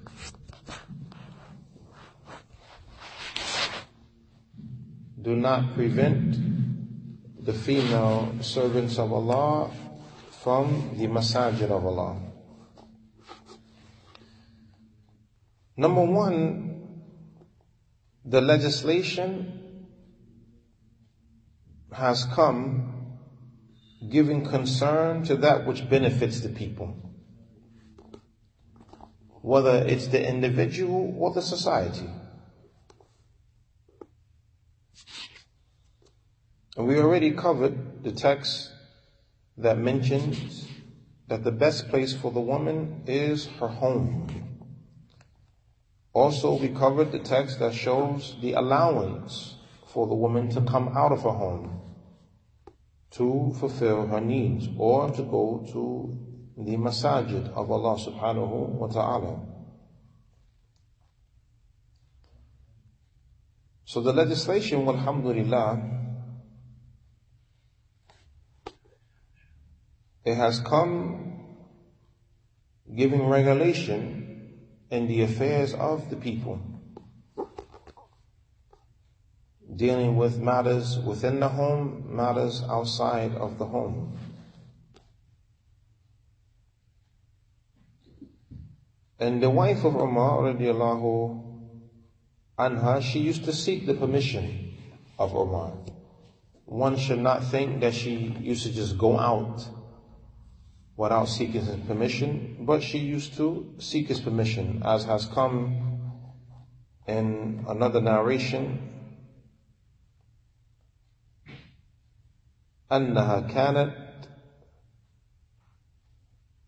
[5.21, 6.35] Do not prevent
[7.45, 9.71] the female servants of Allah
[10.43, 12.17] from the masajid of Allah.
[15.77, 17.07] Number one,
[18.25, 19.87] the legislation
[21.93, 22.98] has come
[24.07, 26.95] giving concern to that which benefits the people.
[29.41, 32.09] Whether it's the individual or the society.
[36.77, 38.71] And we already covered the text
[39.57, 40.65] that mentions
[41.27, 44.27] that the best place for the woman is her home.
[46.13, 49.55] Also, we covered the text that shows the allowance
[49.87, 51.78] for the woman to come out of her home
[53.11, 56.17] to fulfill her needs or to go to
[56.57, 59.39] the masajid of Allah subhanahu wa ta'ala.
[63.85, 65.99] So the legislation, alhamdulillah,
[70.29, 71.39] It has come
[72.95, 74.59] giving regulation
[74.91, 76.61] in the affairs of the people,
[79.75, 84.17] dealing with matters within the home, matters outside of the home.
[89.19, 91.43] And the wife of Umar radiallahu
[92.57, 94.73] anha, she used to seek the permission
[95.17, 95.73] of Umar.
[96.65, 99.67] One should not think that she used to just go out
[100.95, 106.11] without seeking his permission, but she used to seek his permission, as has come
[107.07, 108.98] in another narration.
[112.91, 114.09] أنها كانت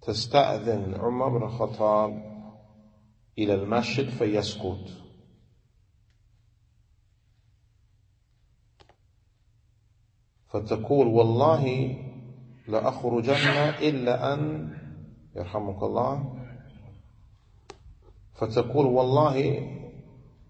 [0.01, 2.31] تستأذن عمر بن الخطاب
[3.37, 5.01] إلى المسجد فيسكت
[10.49, 11.95] فتقول والله
[12.67, 14.71] لأخرجن إلا أن
[15.35, 16.37] يرحمك الله
[18.33, 19.67] فتقول والله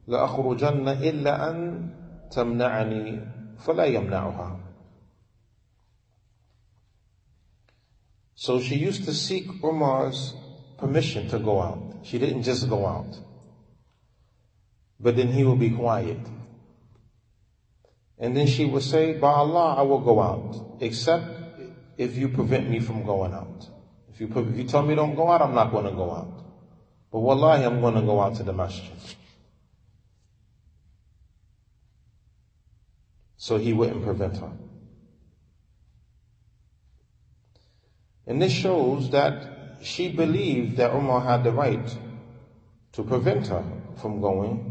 [0.07, 1.89] لأخرجن إلا أن
[2.31, 3.21] تمنعني
[3.57, 4.70] فلا يمنعها.
[8.41, 10.33] So she used to seek Umar's
[10.79, 11.97] permission to go out.
[12.01, 13.15] She didn't just go out.
[14.99, 16.17] But then he would be quiet.
[18.17, 21.23] And then she would say, By Allah, I will go out, except
[21.99, 23.69] if you prevent me from going out.
[24.11, 26.43] If you, if you tell me don't go out, I'm not going to go out.
[27.11, 28.97] But wallahi, I'm going to go out to the masjid.
[33.37, 34.51] So he wouldn't prevent her.
[38.27, 41.97] And this shows that she believed that Umar had the right
[42.93, 43.63] to prevent her
[44.01, 44.67] from going.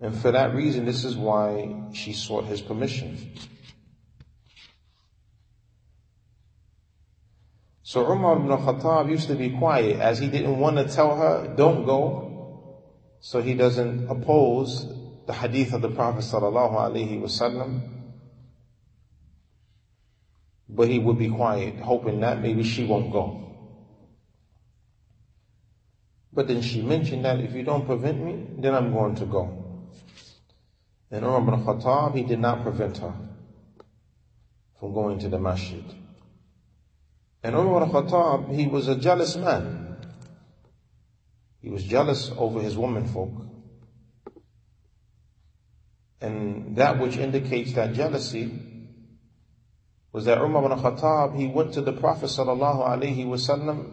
[0.00, 3.32] And for that reason, this is why she sought his permission.
[7.82, 11.54] So Umar ibn Khattab used to be quiet as he didn't want to tell her,
[11.56, 12.84] don't go,
[13.20, 14.86] so he doesn't oppose
[15.26, 17.93] the hadith of the Prophet sallallahu alaihi wasallam.
[20.68, 23.40] But he would be quiet, hoping that maybe she won't go.
[26.32, 29.64] But then she mentioned that if you don't prevent me, then I'm going to go.
[31.10, 33.14] And Umar ibn Khattab, he did not prevent her
[34.80, 35.84] from going to the masjid.
[37.42, 39.96] And Umar al-Khattab, he was a jealous man.
[41.60, 43.30] He was jealous over his womenfolk.
[46.20, 48.73] And that which indicates that jealousy
[50.14, 53.90] was that Umar ibn Khattab, he went to the Prophet sallallahu alaihi wasallam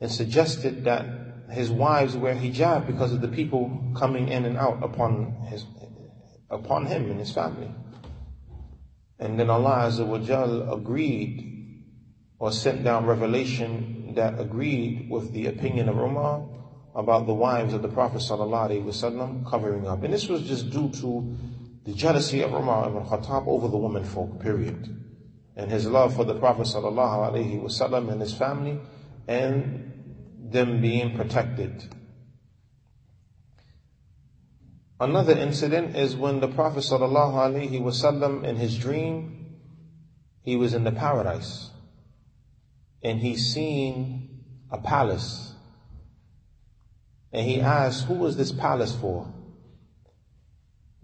[0.00, 1.04] and suggested that
[1.50, 5.66] his wives wear hijab because of the people coming in and out upon his,
[6.48, 7.68] upon him and his family.
[9.18, 11.82] And then Allah Azza wa Jal agreed
[12.38, 16.46] or sent down revelation that agreed with the opinion of Umar
[16.94, 20.04] about the wives of the Prophet ﷺ covering up.
[20.04, 21.36] And this was just due to
[21.84, 25.00] the jealousy of Umar ibn Khattab over the women folk, period.
[25.56, 28.80] And his love for the Prophet ﷺ and his family
[29.28, 29.92] and
[30.50, 31.94] them being protected.
[34.98, 39.58] Another incident is when the Prophet ﷺ in his dream,
[40.42, 41.70] he was in the paradise
[43.02, 45.52] and he seen a palace.
[47.32, 49.32] And he asked, who was this palace for?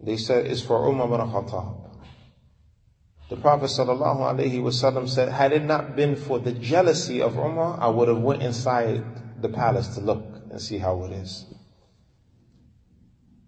[0.02, 1.79] They said, it's for Umar bin Khattab.
[3.29, 8.07] The Prophet ﷺ said, had it not been for the jealousy of Umar, I would
[8.07, 11.45] have went inside the palace to look and see how it is.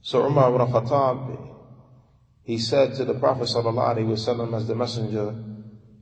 [0.02, 1.54] So Umar ibn Khattab,
[2.44, 5.36] he said to the Prophet ﷺ as the Messenger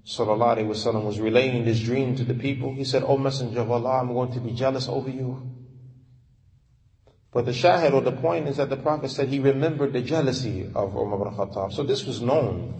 [0.05, 4.13] ﷺ was relaying this dream to the people, he said, O Messenger of Allah, I'm
[4.13, 5.51] going to be jealous over you.
[7.33, 10.71] But the shahid or the point is that the Prophet said he remembered the jealousy
[10.73, 11.73] of Umar ibn Khattab.
[11.73, 12.79] So this was known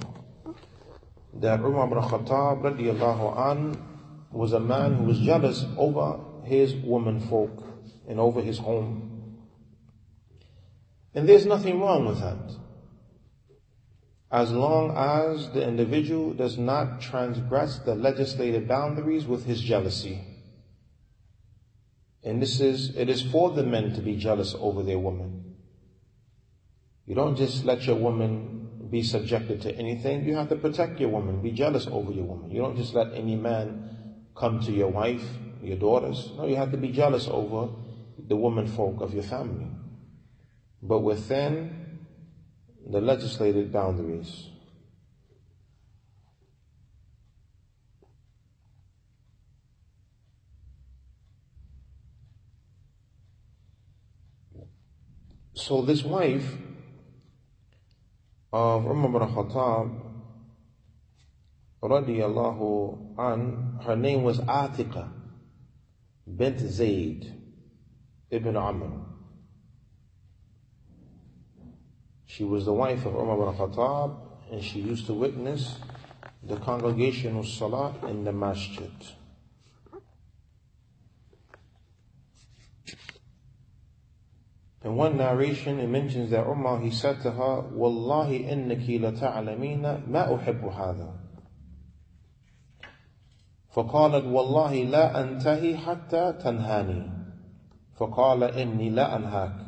[1.34, 3.86] that Umar ibn Khattab radiallahu an
[4.32, 7.62] was a man who was jealous over his woman folk
[8.08, 9.38] and over his home.
[11.14, 12.56] And there's nothing wrong with that.
[14.32, 20.24] As long as the individual does not transgress the legislated boundaries with his jealousy.
[22.22, 25.56] And this is, it is for the men to be jealous over their woman.
[27.06, 28.59] You don't just let your woman
[28.90, 30.24] be subjected to anything.
[30.24, 32.50] You have to protect your woman, be jealous over your woman.
[32.50, 35.24] You don't just let any man come to your wife,
[35.62, 36.32] your daughters.
[36.36, 37.68] No, you have to be jealous over
[38.18, 39.68] the woman folk of your family
[40.82, 41.98] but within
[42.88, 44.48] the legislated boundaries.
[55.54, 56.56] So this wife
[58.52, 60.00] of Umar ibn Khattab
[61.82, 65.08] radiallahu an, her name was Atika
[66.26, 67.32] bint Zayd
[68.30, 68.90] ibn Amr.
[72.26, 74.16] She was the wife of Umar ibn Khattab
[74.50, 75.76] and she used to witness
[76.42, 78.90] the congregational salah in the masjid.
[84.83, 90.07] In one narration, it mentions that Umar, he said to her, Wallahi innaki la ta'alamina
[90.07, 91.13] ma uhibbu hadha.
[93.75, 97.11] فقالت والله لا أنتهي حتى تنهاني
[97.95, 99.65] فقال إني لا أنهاك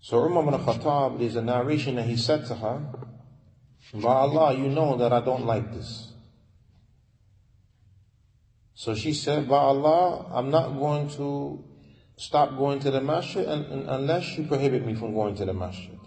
[0.00, 2.82] So Umar ibn Khattab, there's a narration that he said to her,
[3.94, 6.07] By Allah, you know that I don't like this.
[8.79, 11.61] So she said, By Allah, I'm not going to
[12.15, 15.99] stop going to the masjid unless you prohibit me from going to the masjid.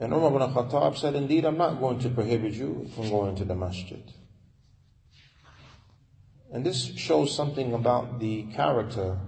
[0.00, 3.44] And Umar ibn Khattab said, Indeed, I'm not going to prohibit you from going to
[3.44, 4.02] the masjid.
[6.50, 9.18] And this shows something about the character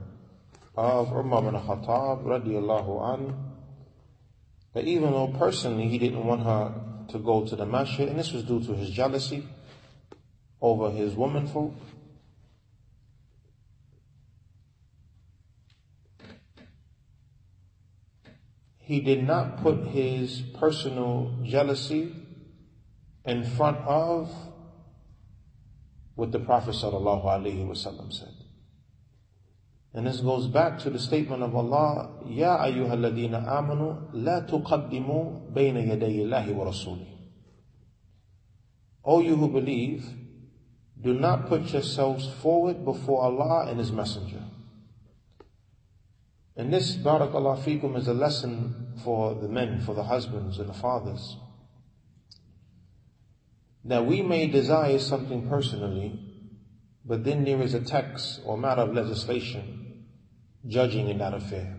[0.75, 3.35] of Umar bin Khattab radiallahu an,
[4.73, 6.73] that even though personally he didn't want her
[7.09, 9.47] to go to the masjid, and this was due to his jealousy
[10.61, 11.75] over his womanfolk,
[18.79, 22.13] he did not put his personal jealousy
[23.25, 24.29] in front of
[26.17, 28.35] what the Prophet sallallahu alaihi wasallam said.
[29.95, 35.87] And this goes back to the statement of Allah, Ya ayyuhalladina amanu, la tuqaddimu bayna
[35.87, 37.07] yaday Allahi wa rasuli.
[39.05, 40.05] O you who believe,
[41.03, 44.43] do not put yourselves forward before Allah and His Messenger.
[46.57, 50.75] And this, barakallah fikum, is a lesson for the men, for the husbands and the
[50.75, 51.37] fathers.
[53.85, 56.21] That we may desire something personally,
[57.05, 60.05] but then there is a text or matter of legislation
[60.67, 61.79] judging in that affair.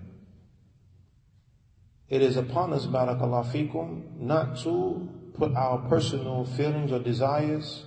[2.09, 5.07] It is upon us, barakallah fikum, not to
[5.37, 7.85] put our personal feelings or desires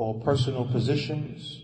[0.00, 1.60] or personal positions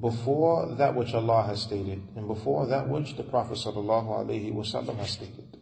[0.00, 4.96] before that which Allah has stated and before that which the Prophet sallallahu alaihi wasallam
[4.96, 5.58] has stated.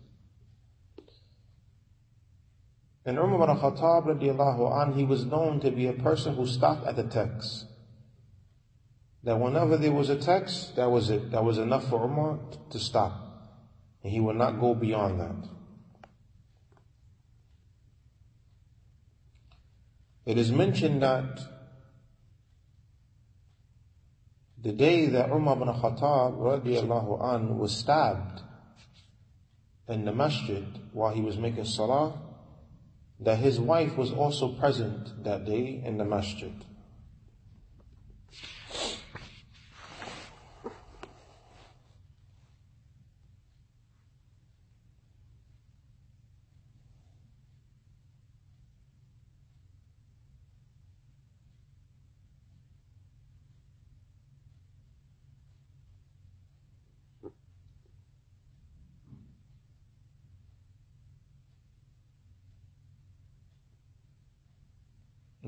[3.05, 6.87] And Umar ibn Khattab radiallahu an, he was known to be a person who stopped
[6.87, 7.67] at the text
[9.25, 11.33] that whenever there was a text, that was it.
[11.33, 12.39] That was enough for Umar
[12.71, 13.13] to stop.
[14.03, 15.54] And he would not go beyond that.
[20.27, 21.41] It is mentioned that
[24.63, 28.41] the day that Umar ibn Khattab radiallahu an was stabbed
[29.87, 32.19] in the masjid while he was making salah,
[33.21, 36.55] that his wife was also present that day in the masjid.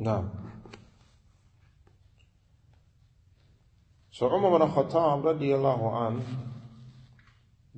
[0.06, 0.30] No.
[4.12, 6.24] So Umar ibn Khattab radiallahu an,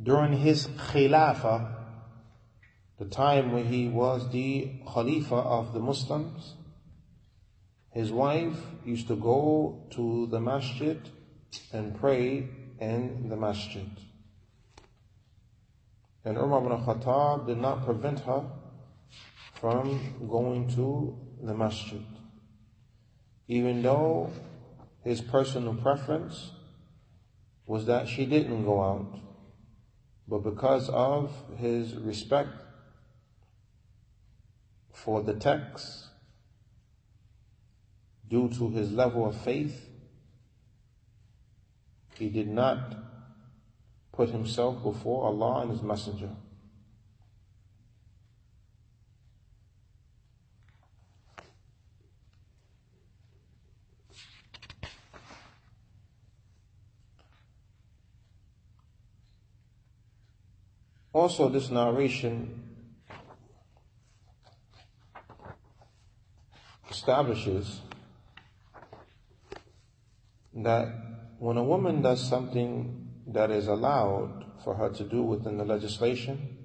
[0.03, 1.72] during his khilafah,
[2.99, 6.53] the time when he was the Khalifa of the Muslims,
[7.93, 11.01] his wife used to go to the masjid
[11.72, 12.47] and pray
[12.79, 13.89] in the masjid.
[16.26, 18.45] And Umar ibn Khattab did not prevent her
[19.55, 22.05] from going to the masjid.
[23.49, 24.31] Even though
[25.03, 26.53] his personal preference
[27.67, 29.19] was that she didn't go out,
[30.29, 32.51] but because of his respect
[34.93, 36.07] for the text,
[38.29, 39.89] due to his level of faith,
[42.19, 42.95] he did not
[44.13, 46.31] put himself before Allah and His Messenger.
[61.19, 62.62] Also, this narration
[66.89, 67.81] establishes
[70.55, 70.87] that
[71.41, 76.57] when a woman does something that is allowed for her to do within the legislation,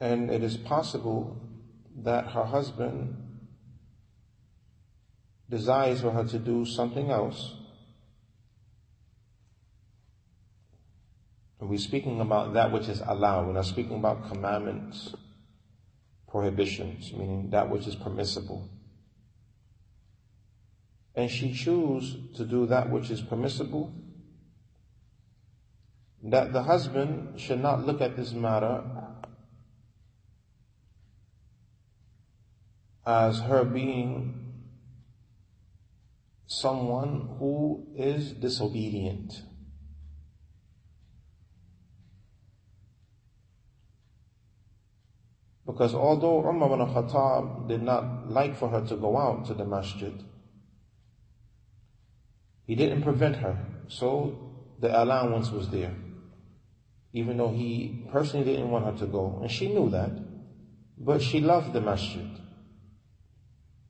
[0.00, 1.36] and it is possible
[1.94, 3.25] that her husband
[5.48, 7.54] desires for her to do something else,
[11.58, 13.46] we're speaking about that which is allowed.
[13.46, 15.14] We're not speaking about commandments,
[16.28, 18.68] prohibitions, meaning that which is permissible.
[21.14, 23.92] And she choose to do that which is permissible.
[26.22, 28.82] That the husband should not look at this matter
[33.06, 34.45] as her being
[36.46, 39.42] someone who is disobedient.
[45.66, 49.64] Because although Umar ibn Khattab did not like for her to go out to the
[49.64, 50.14] masjid,
[52.64, 53.58] he didn't prevent her.
[53.88, 55.94] So the allowance was there.
[57.12, 59.38] Even though he personally didn't want her to go.
[59.40, 60.10] And she knew that.
[60.98, 62.28] But she loved the masjid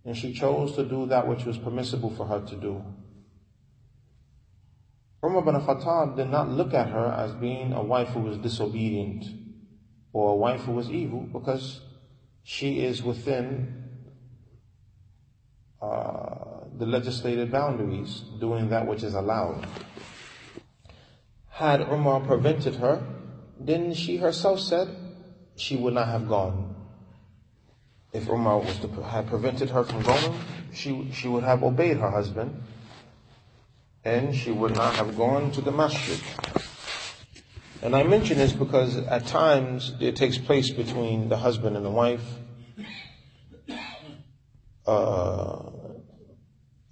[0.06, 2.80] and she chose to do that which was permissible for her to do.
[5.24, 9.24] Umar ibn Khattab did not look at her as being a wife who was disobedient
[10.12, 11.80] or a wife who was evil because
[12.44, 13.82] she is within
[15.82, 19.66] uh, the legislated boundaries doing that which is allowed.
[21.48, 23.04] Had Umar prevented her,
[23.58, 24.88] then she herself said
[25.56, 26.85] she would not have gone
[28.16, 30.34] if Umar was to have prevented her from going,
[30.72, 32.62] she, she would have obeyed her husband
[34.04, 36.20] and she would not have gone to the masjid.
[37.82, 41.90] And I mention this because at times it takes place between the husband and the
[41.90, 42.24] wife,
[44.86, 45.62] uh,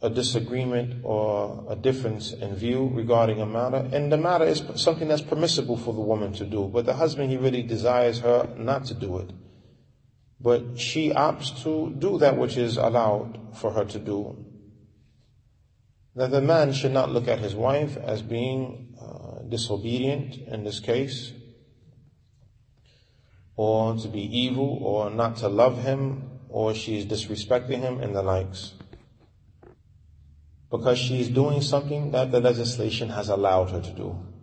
[0.03, 5.09] a disagreement or a difference in view regarding a matter, and the matter is something
[5.09, 8.85] that's permissible for the woman to do, but the husband, he really desires her not
[8.87, 9.31] to do it.
[10.41, 14.45] But she opts to do that which is allowed for her to do.
[16.17, 20.81] That the man should not look at his wife as being uh, disobedient in this
[20.81, 21.33] case,
[23.57, 28.23] or to be evil, or not to love him, or she's disrespecting him and the
[28.23, 28.75] likes.
[30.71, 34.34] Because she's doing something that the legislation has allowed her to do.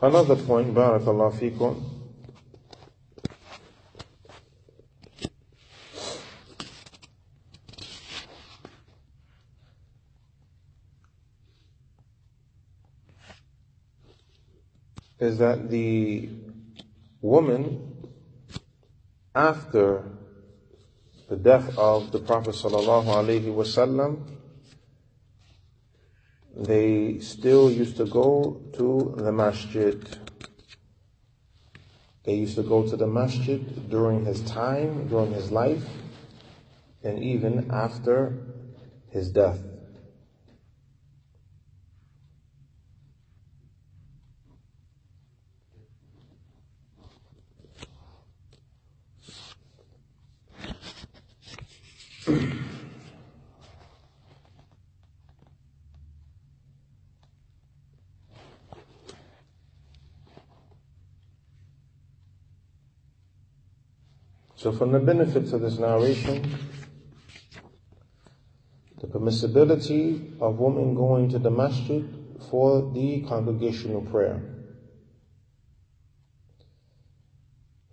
[0.00, 1.82] Another point, barakallah fikum,
[15.18, 16.28] is that the
[17.22, 17.96] woman,
[19.34, 20.04] after
[21.30, 24.35] the death of the Prophet sallallahu alaihi wasallam,
[26.56, 30.02] they still used to go to the masjid.
[32.24, 35.86] They used to go to the masjid during his time, during his life,
[37.04, 38.32] and even after
[39.10, 39.60] his death.
[64.56, 66.42] So from the benefits of this narration,
[68.98, 72.02] the permissibility of women going to the masjid
[72.50, 74.40] for the congregational prayer.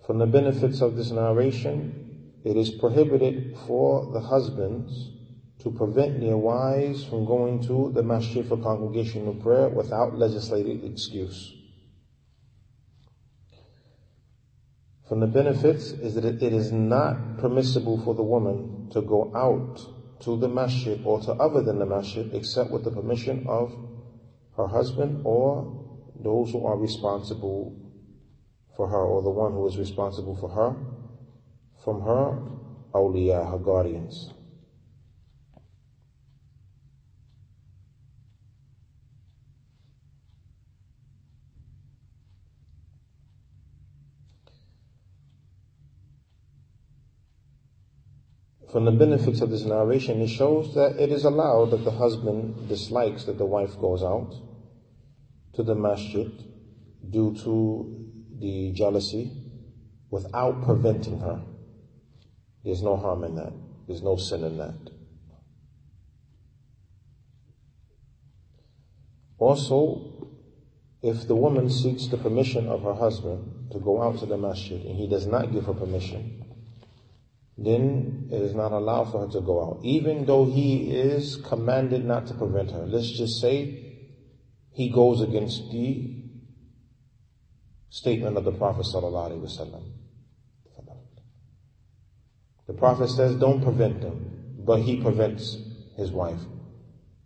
[0.08, 5.12] From the benefits of this narration, it is prohibited for the husbands
[5.60, 11.63] to prevent their wives from going to the masjid for congregational prayer without legislative excuse.
[15.08, 19.88] From the benefits is that it is not permissible for the woman to go out
[20.22, 23.76] to the masjid or to other than the masjid except with the permission of
[24.56, 25.68] her husband or
[26.16, 27.74] those who are responsible
[28.78, 30.78] for her or the one who is responsible for her
[31.84, 32.40] from her
[32.94, 34.30] awliya, her guardians.
[48.74, 52.68] From the benefits of this narration, it shows that it is allowed that the husband
[52.68, 54.34] dislikes that the wife goes out
[55.54, 56.32] to the masjid
[57.08, 58.10] due to
[58.40, 59.32] the jealousy
[60.10, 61.40] without preventing her.
[62.64, 63.54] There's no harm in that.
[63.86, 64.90] There's no sin in that.
[69.38, 70.02] Also,
[71.04, 74.84] if the woman seeks the permission of her husband to go out to the masjid
[74.84, 76.43] and he does not give her permission,
[77.58, 82.04] then it is not allowed for her to go out, even though he is commanded
[82.04, 82.86] not to prevent her.
[82.86, 83.80] Let's just say
[84.72, 86.16] he goes against the
[87.90, 89.84] statement of the Prophet sallallahu alaihi wasallam.
[92.66, 95.58] The Prophet says, don't prevent them, but he prevents
[95.96, 96.40] his wife.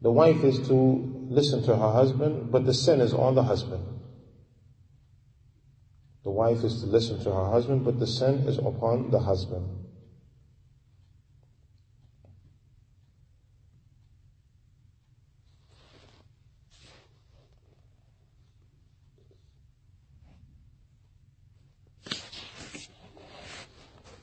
[0.02, 3.84] The wife is to listen to her husband, but the sin is on the husband.
[6.24, 9.87] The wife is to listen to her husband, but the sin is upon the husband.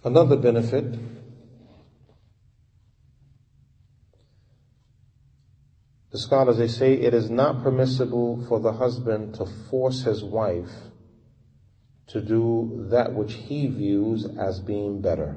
[0.04, 0.84] Another benefit
[6.12, 10.70] the scholars they say it is not permissible for the husband to force his wife
[12.08, 15.36] to do that which he views as being better.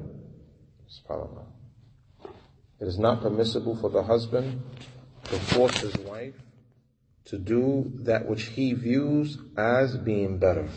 [2.78, 4.62] It is not permissible for the husband
[5.24, 6.34] to force his wife
[7.24, 10.68] to do that which he views as being better.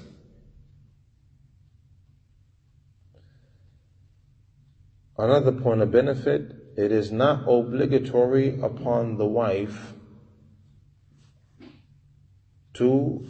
[5.21, 9.93] Another point of benefit, it is not obligatory upon the wife
[12.73, 13.23] to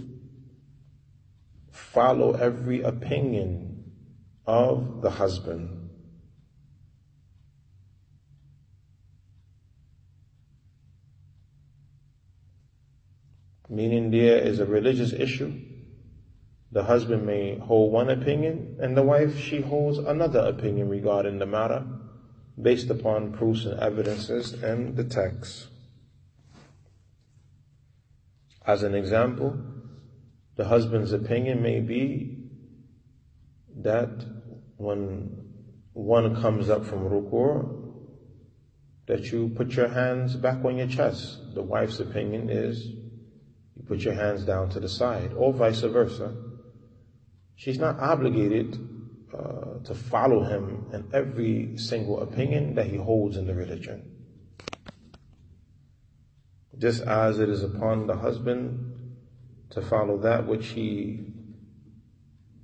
[1.69, 3.91] follow every opinion
[4.47, 5.89] of the husband.
[13.67, 15.70] Meaning there is a religious issue.
[16.74, 21.45] The husband may hold one opinion and the wife, she holds another opinion regarding the
[21.45, 21.86] matter
[22.61, 25.67] based upon proofs and evidences and the text.
[28.65, 29.57] As an example,
[30.55, 32.38] the husband's opinion may be
[33.78, 34.26] that
[34.78, 35.41] when
[35.93, 37.82] one comes up from ruku,
[39.07, 41.53] that you put your hands back on your chest.
[41.53, 46.34] The wife's opinion is you put your hands down to the side, or vice versa.
[47.62, 48.76] She's not obligated
[49.32, 54.16] uh, to follow him in every single opinion that he holds in the religion.
[56.76, 59.14] Just as it is upon the husband
[59.70, 61.20] to follow that which he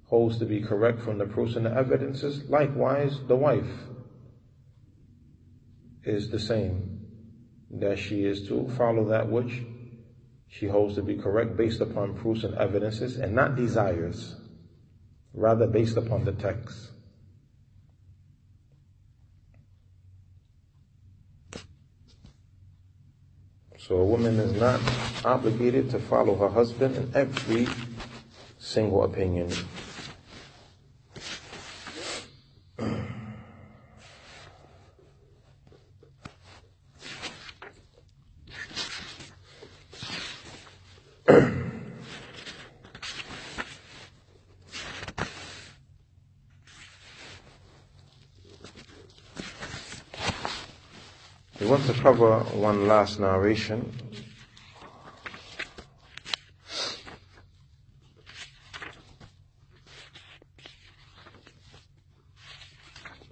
[0.05, 2.49] holds to be correct from the proofs and the evidences.
[2.49, 3.69] Likewise, the wife
[6.05, 7.05] is the same,
[7.69, 9.61] that she is to follow that which
[10.47, 14.33] she holds to be correct based upon proofs and evidences and not desires,
[15.37, 16.89] rather based upon the text.
[23.77, 24.81] So a woman is not
[25.23, 27.67] obligated to follow her husband in every
[28.57, 29.53] single opinion.
[51.59, 51.65] We
[52.53, 53.91] one last narration.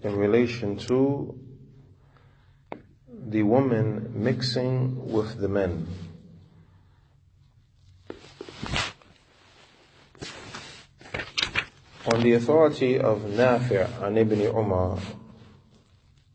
[0.03, 1.39] In relation to
[3.09, 5.87] the woman mixing with the men.
[12.13, 14.99] On the authority of Nafi' and Ibn Umar,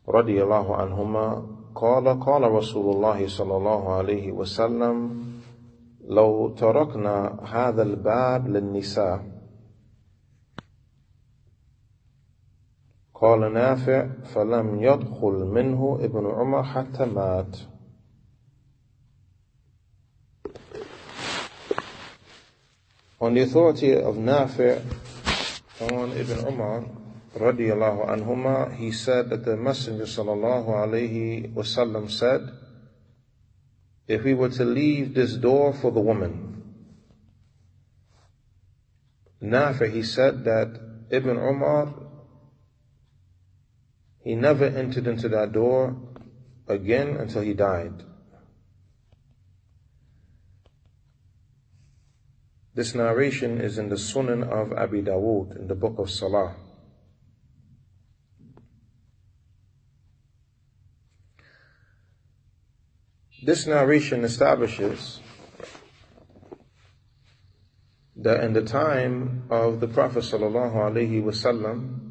[0.06, 5.24] radiyallahu anhuma, قال قال رسول الله صلى الله عليه وسلم
[6.04, 9.24] لو تركنا هذا الباب للنساء.
[13.14, 17.56] قال نافع فلم يدخل منه ابن عمر حتى مات.
[23.20, 24.80] On the authority of Nafi'
[25.80, 26.84] on Ibn Umar
[27.36, 32.40] radiallahu anhuma, he said that the Messenger sallallahu alayhi wasallam said,
[34.08, 36.62] if we were to leave this door for the woman,
[39.42, 40.78] Nafi, he said that
[41.10, 41.94] Ibn Umar,
[44.22, 45.96] he never entered into that door
[46.68, 48.04] again until he died.
[52.74, 56.54] This narration is in the Sunan of Abi Dawood in the book of Salah.
[63.42, 65.20] This narration establishes
[68.16, 72.10] that in the time of the Prophet sallallahu alaihi wasallam,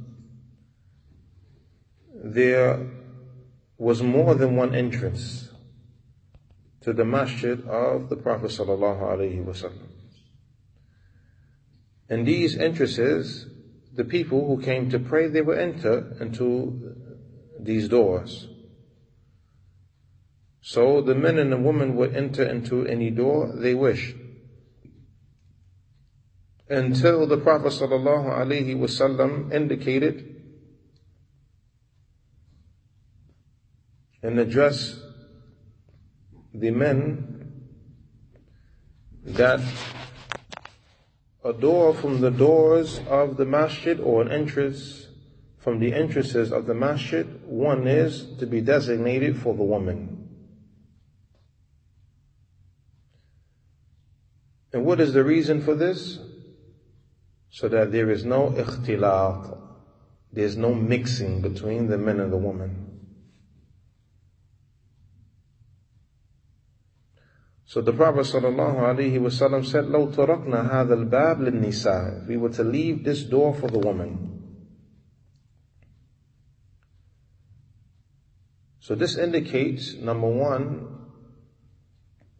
[2.24, 2.88] there
[3.78, 5.50] was more than one entrance
[6.82, 9.88] to the masjid of the Prophet sallallahu alaihi wasallam.
[12.10, 13.46] And these entrances,
[13.94, 16.96] the people who came to pray, they would enter into
[17.60, 18.49] these doors.
[20.62, 24.16] So the men and the women would enter into any door they wished.
[26.70, 30.36] Until the Prophet ﷺ indicated
[34.22, 34.98] and addressed
[36.54, 37.64] the men
[39.24, 39.62] that
[41.44, 45.08] a door from the doors of the masjid or an entrance
[45.58, 50.19] from the entrances of the masjid, one is to be designated for the woman.
[54.73, 56.19] And what is the reason for this?
[57.51, 59.57] So that there is no ikhtilat,
[60.33, 62.95] there's no mixing between the men and the woman.
[67.67, 72.23] So the Prophet ﷺ said, لو تركنا هذا الباب للنساء.
[72.23, 74.43] If we were to leave this door for the woman.
[78.81, 80.87] So this indicates, number one,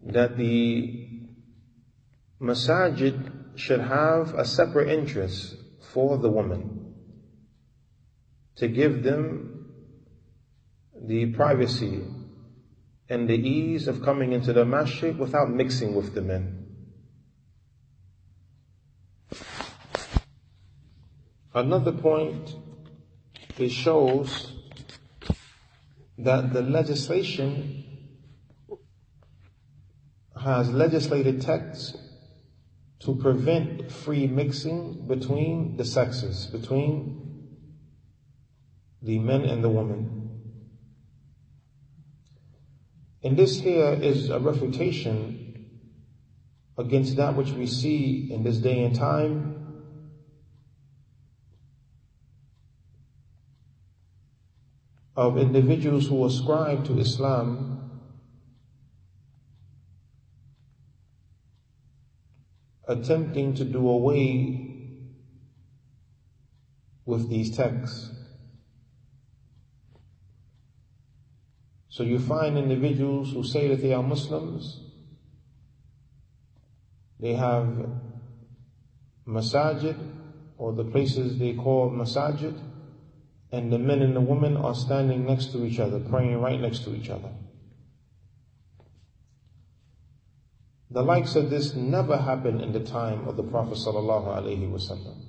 [0.03, 1.08] that the
[2.42, 5.56] masajid should have a separate interest
[5.92, 6.96] for the woman
[8.56, 9.66] to give them
[11.02, 12.04] the privacy
[13.10, 16.66] and the ease of coming into the masjid without mixing with the men.
[21.54, 22.56] Another point,
[23.58, 24.54] it shows
[26.18, 27.84] that the legislation
[30.42, 32.09] has legislated texts
[33.00, 37.16] to prevent free mixing between the sexes, between
[39.02, 40.20] the men and the women.
[43.24, 45.50] And this here is a refutation
[46.78, 49.56] against that which we see in this day and time.
[55.16, 57.79] Of individuals who ascribe to Islam
[62.90, 64.66] attempting to do away
[67.06, 68.10] with these texts.
[71.88, 74.82] So you find individuals who say that they are Muslims,
[77.20, 77.90] they have
[79.28, 80.10] masajid
[80.58, 82.60] or the places they call masajid,
[83.52, 86.84] and the men and the women are standing next to each other, praying right next
[86.86, 87.30] to each other.
[90.92, 95.24] The likes of this never happened in the time of the Prophet sallallahu alaihi wasallam.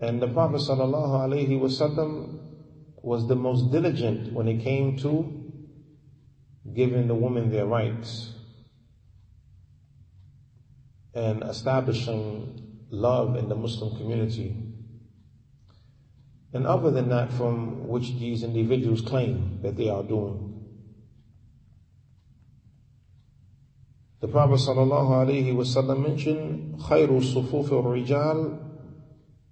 [0.00, 2.40] And the Prophet sallallahu alaihi wasallam
[3.02, 5.42] was the most diligent when it came to
[6.74, 8.32] giving the women their rights
[11.14, 14.56] and establishing love in the Muslim community.
[16.52, 20.51] And other than that, from which these individuals claim that they are doing.
[24.21, 28.59] The Prophet ﷺ mentioned خير صفوف الرجال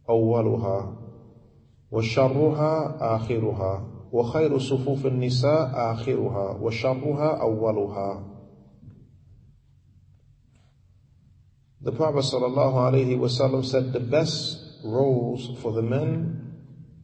[0.10, 0.98] أولها
[1.92, 8.24] وشرها آخرها وخير صفوف النساء آخرها وشرها أولها
[11.82, 16.56] The Prophet ﷺ said the best roles for the men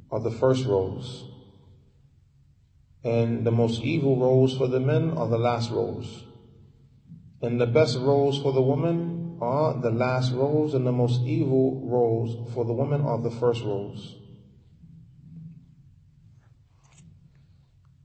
[0.10, 1.26] are the first rows.
[3.04, 6.24] And the most evil roles for the men are the last rows.
[7.43, 11.81] And the best roles for the woman are the last rows, and the most evil
[11.85, 14.17] roles for the woman are the first rows.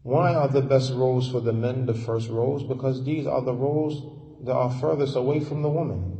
[0.04, 2.64] Why are the best roles for the men the first rows?
[2.64, 4.02] Because these are the roles
[4.44, 6.18] that are furthest away from the woman.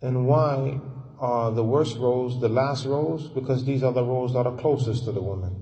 [0.00, 0.80] And why
[1.18, 3.28] are the worst rows the last rows?
[3.28, 5.61] Because these are the rows that are closest to the woman.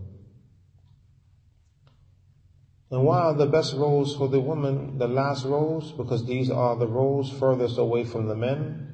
[2.91, 5.93] And why are the best rows for the woman the last rows?
[5.93, 8.89] Because these are the rows furthest away from the men.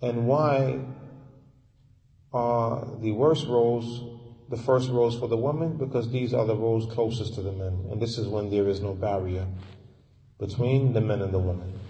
[0.00, 0.84] And why
[2.32, 4.04] are the worst rows
[4.48, 5.76] the first rows for the woman?
[5.76, 7.88] Because these are the rows closest to the men.
[7.90, 9.48] And this is when there is no barrier
[10.38, 11.80] between the men and the women.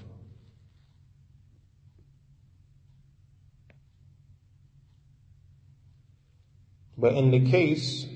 [6.97, 8.07] But in the case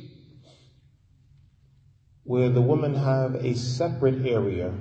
[2.27, 4.74] where the women have a separate area,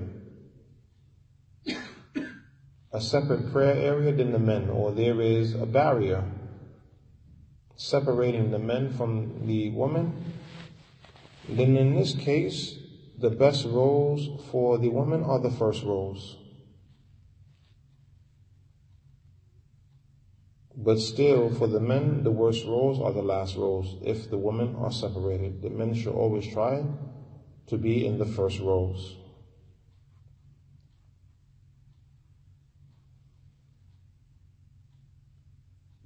[2.92, 6.24] a separate prayer area than the men, or there is a barrier
[7.76, 10.34] separating the men from the women,
[11.48, 12.80] then in this case,
[13.20, 16.38] the best roles for the women are the first roles.
[20.76, 23.96] But still, for the men, the worst roles are the last roles.
[24.02, 26.84] If the women are separated, the men should always try
[27.68, 29.18] to be in the first rows.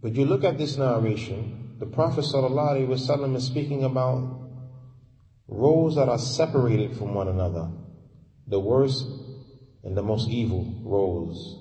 [0.02, 4.24] But you look at this narration, the Prophet ﷺ is speaking about
[5.48, 7.68] rows that are separated from one another,
[8.48, 9.06] the worst
[9.84, 11.58] and the most evil rows.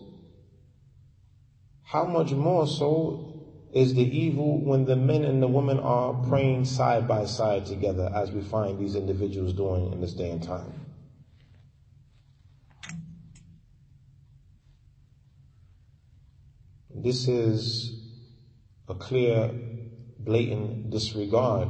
[1.82, 3.37] How much more so
[3.72, 8.10] is the evil when the men and the women are praying side by side together,
[8.14, 10.72] as we find these individuals doing in this day and time.
[16.90, 18.00] This is
[18.88, 19.50] a clear,
[20.18, 21.68] blatant disregard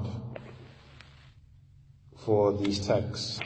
[2.17, 3.41] for these texts.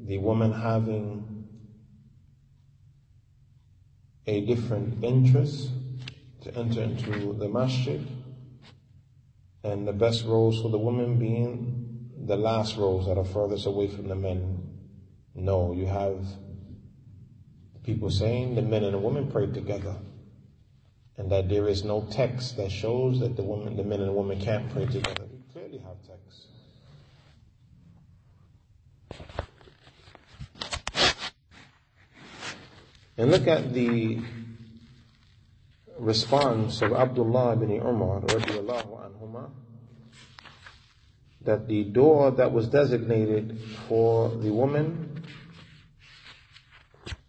[0.00, 1.48] The woman having
[4.26, 5.68] a different interest
[6.42, 8.06] to enter into the masjid,
[9.64, 13.88] and the best roles for the women being the last rows that are furthest away
[13.88, 14.58] from the men.
[15.34, 16.26] No, you have
[17.84, 19.96] people saying the men and the women pray together,
[21.16, 24.12] and that there is no text that shows that the women, the men and the
[24.12, 25.24] women can't pray together.
[25.30, 26.46] We clearly have text.
[33.16, 34.20] And look at the
[35.98, 38.22] response of Abdullah ibn Umar
[41.44, 45.22] that the door that was designated for the woman,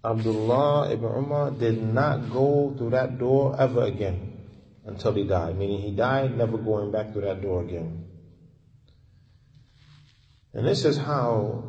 [0.06, 4.34] Abdullah ibn Umar did not go through that door ever again
[4.86, 8.06] until he died, meaning he died never going back through that door again.
[10.54, 11.64] And this is how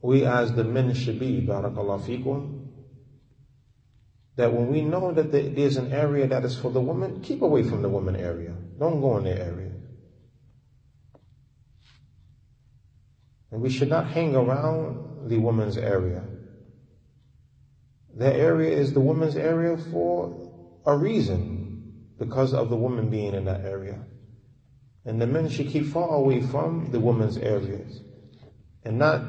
[0.00, 2.63] we as the men should be, barakallah fikum,
[4.36, 7.62] that when we know that there's an area that is for the woman, keep away
[7.62, 8.54] from the woman area.
[8.78, 9.70] Don't go in that area.
[13.52, 16.24] And we should not hang around the woman's area.
[18.16, 21.64] That area is the woman's area for a reason,
[22.18, 23.98] because of the woman being in that area.
[25.04, 28.00] And the men should keep far away from the woman's areas
[28.84, 29.22] and not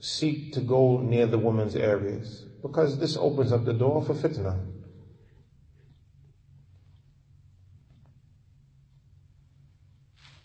[0.00, 4.58] seek to go near the woman's areas because this opens up the door for fitna.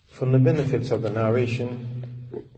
[0.06, 2.50] From the benefits of the narration,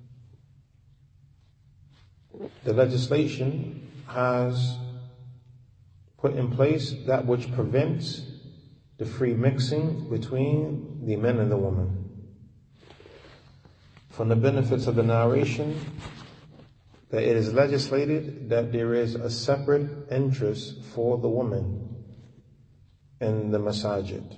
[2.64, 4.78] the legislation has
[6.18, 8.22] put in place that which prevents
[8.98, 12.26] the free mixing between the men and the woman.
[14.10, 15.78] From the benefits of the narration,
[17.12, 22.06] that it is legislated that there is a separate entrance for the woman
[23.20, 24.34] in the masajid,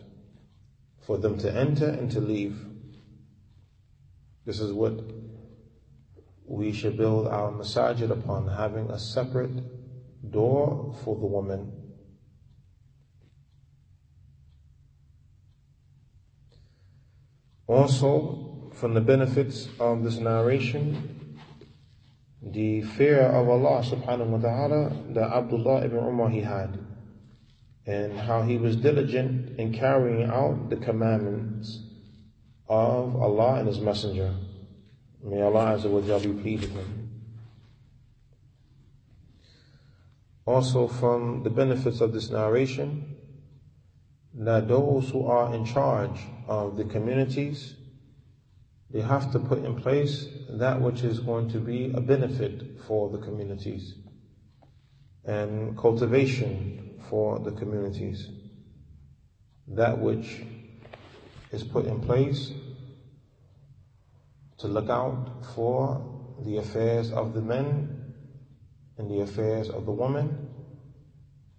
[1.07, 2.67] for them to enter and to leave.
[4.45, 5.01] This is what
[6.47, 11.81] we should build our masajid upon, having a separate door for the woman.
[17.69, 21.14] Also, from the benefits of this narration,
[22.53, 26.79] the fear of Allah subhanahu wa ta'ala that Abdullah ibn Umar he had,
[27.87, 31.81] and how he was diligent in carrying out the commandments
[32.69, 34.35] of Allah and His Messenger.
[35.23, 37.11] May Allah Azza wa be pleased with him.
[40.47, 43.17] Also from the benefits of this narration,
[44.35, 47.75] that those who are in charge of the communities,
[48.95, 53.11] they have to put in place that which is going to be a benefit for
[53.11, 53.97] the communities
[55.25, 56.81] and cultivation
[57.11, 58.29] for the communities.
[59.67, 60.45] That which
[61.51, 62.53] is put in place
[64.59, 66.01] to look out for
[66.39, 67.97] the affairs of the men
[68.97, 70.39] and the affairs of the women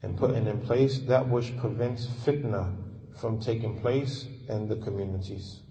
[0.02, 2.72] and putting in place that which prevents fitna
[3.14, 5.65] from taking place in the communities.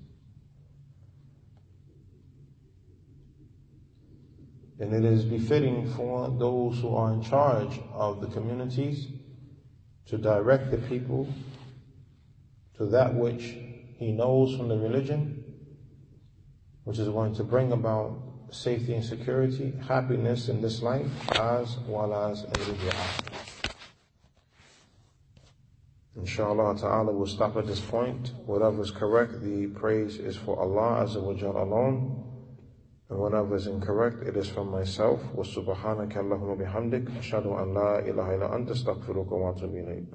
[4.80, 9.06] And it is befitting for those who are in charge of the communities
[10.06, 11.28] to direct the people
[12.76, 13.56] to that which
[13.98, 15.44] he knows from the religion,
[16.82, 18.20] which is going to bring about
[18.50, 21.06] safety and security, happiness in this life,
[21.38, 23.30] as well as in the hereafter.
[26.16, 28.32] Inshallah ta'ala we'll stop at this point.
[28.46, 32.33] Whatever is correct, the praise is for Allah Azza wa Jal alone.
[33.10, 35.20] And whatever is incorrect, it is from myself.
[35.36, 37.06] Allahumma bihamdik.
[37.18, 40.06] Ashadu an la ilaha illa anta astaghfiruka wa atubu ilayk.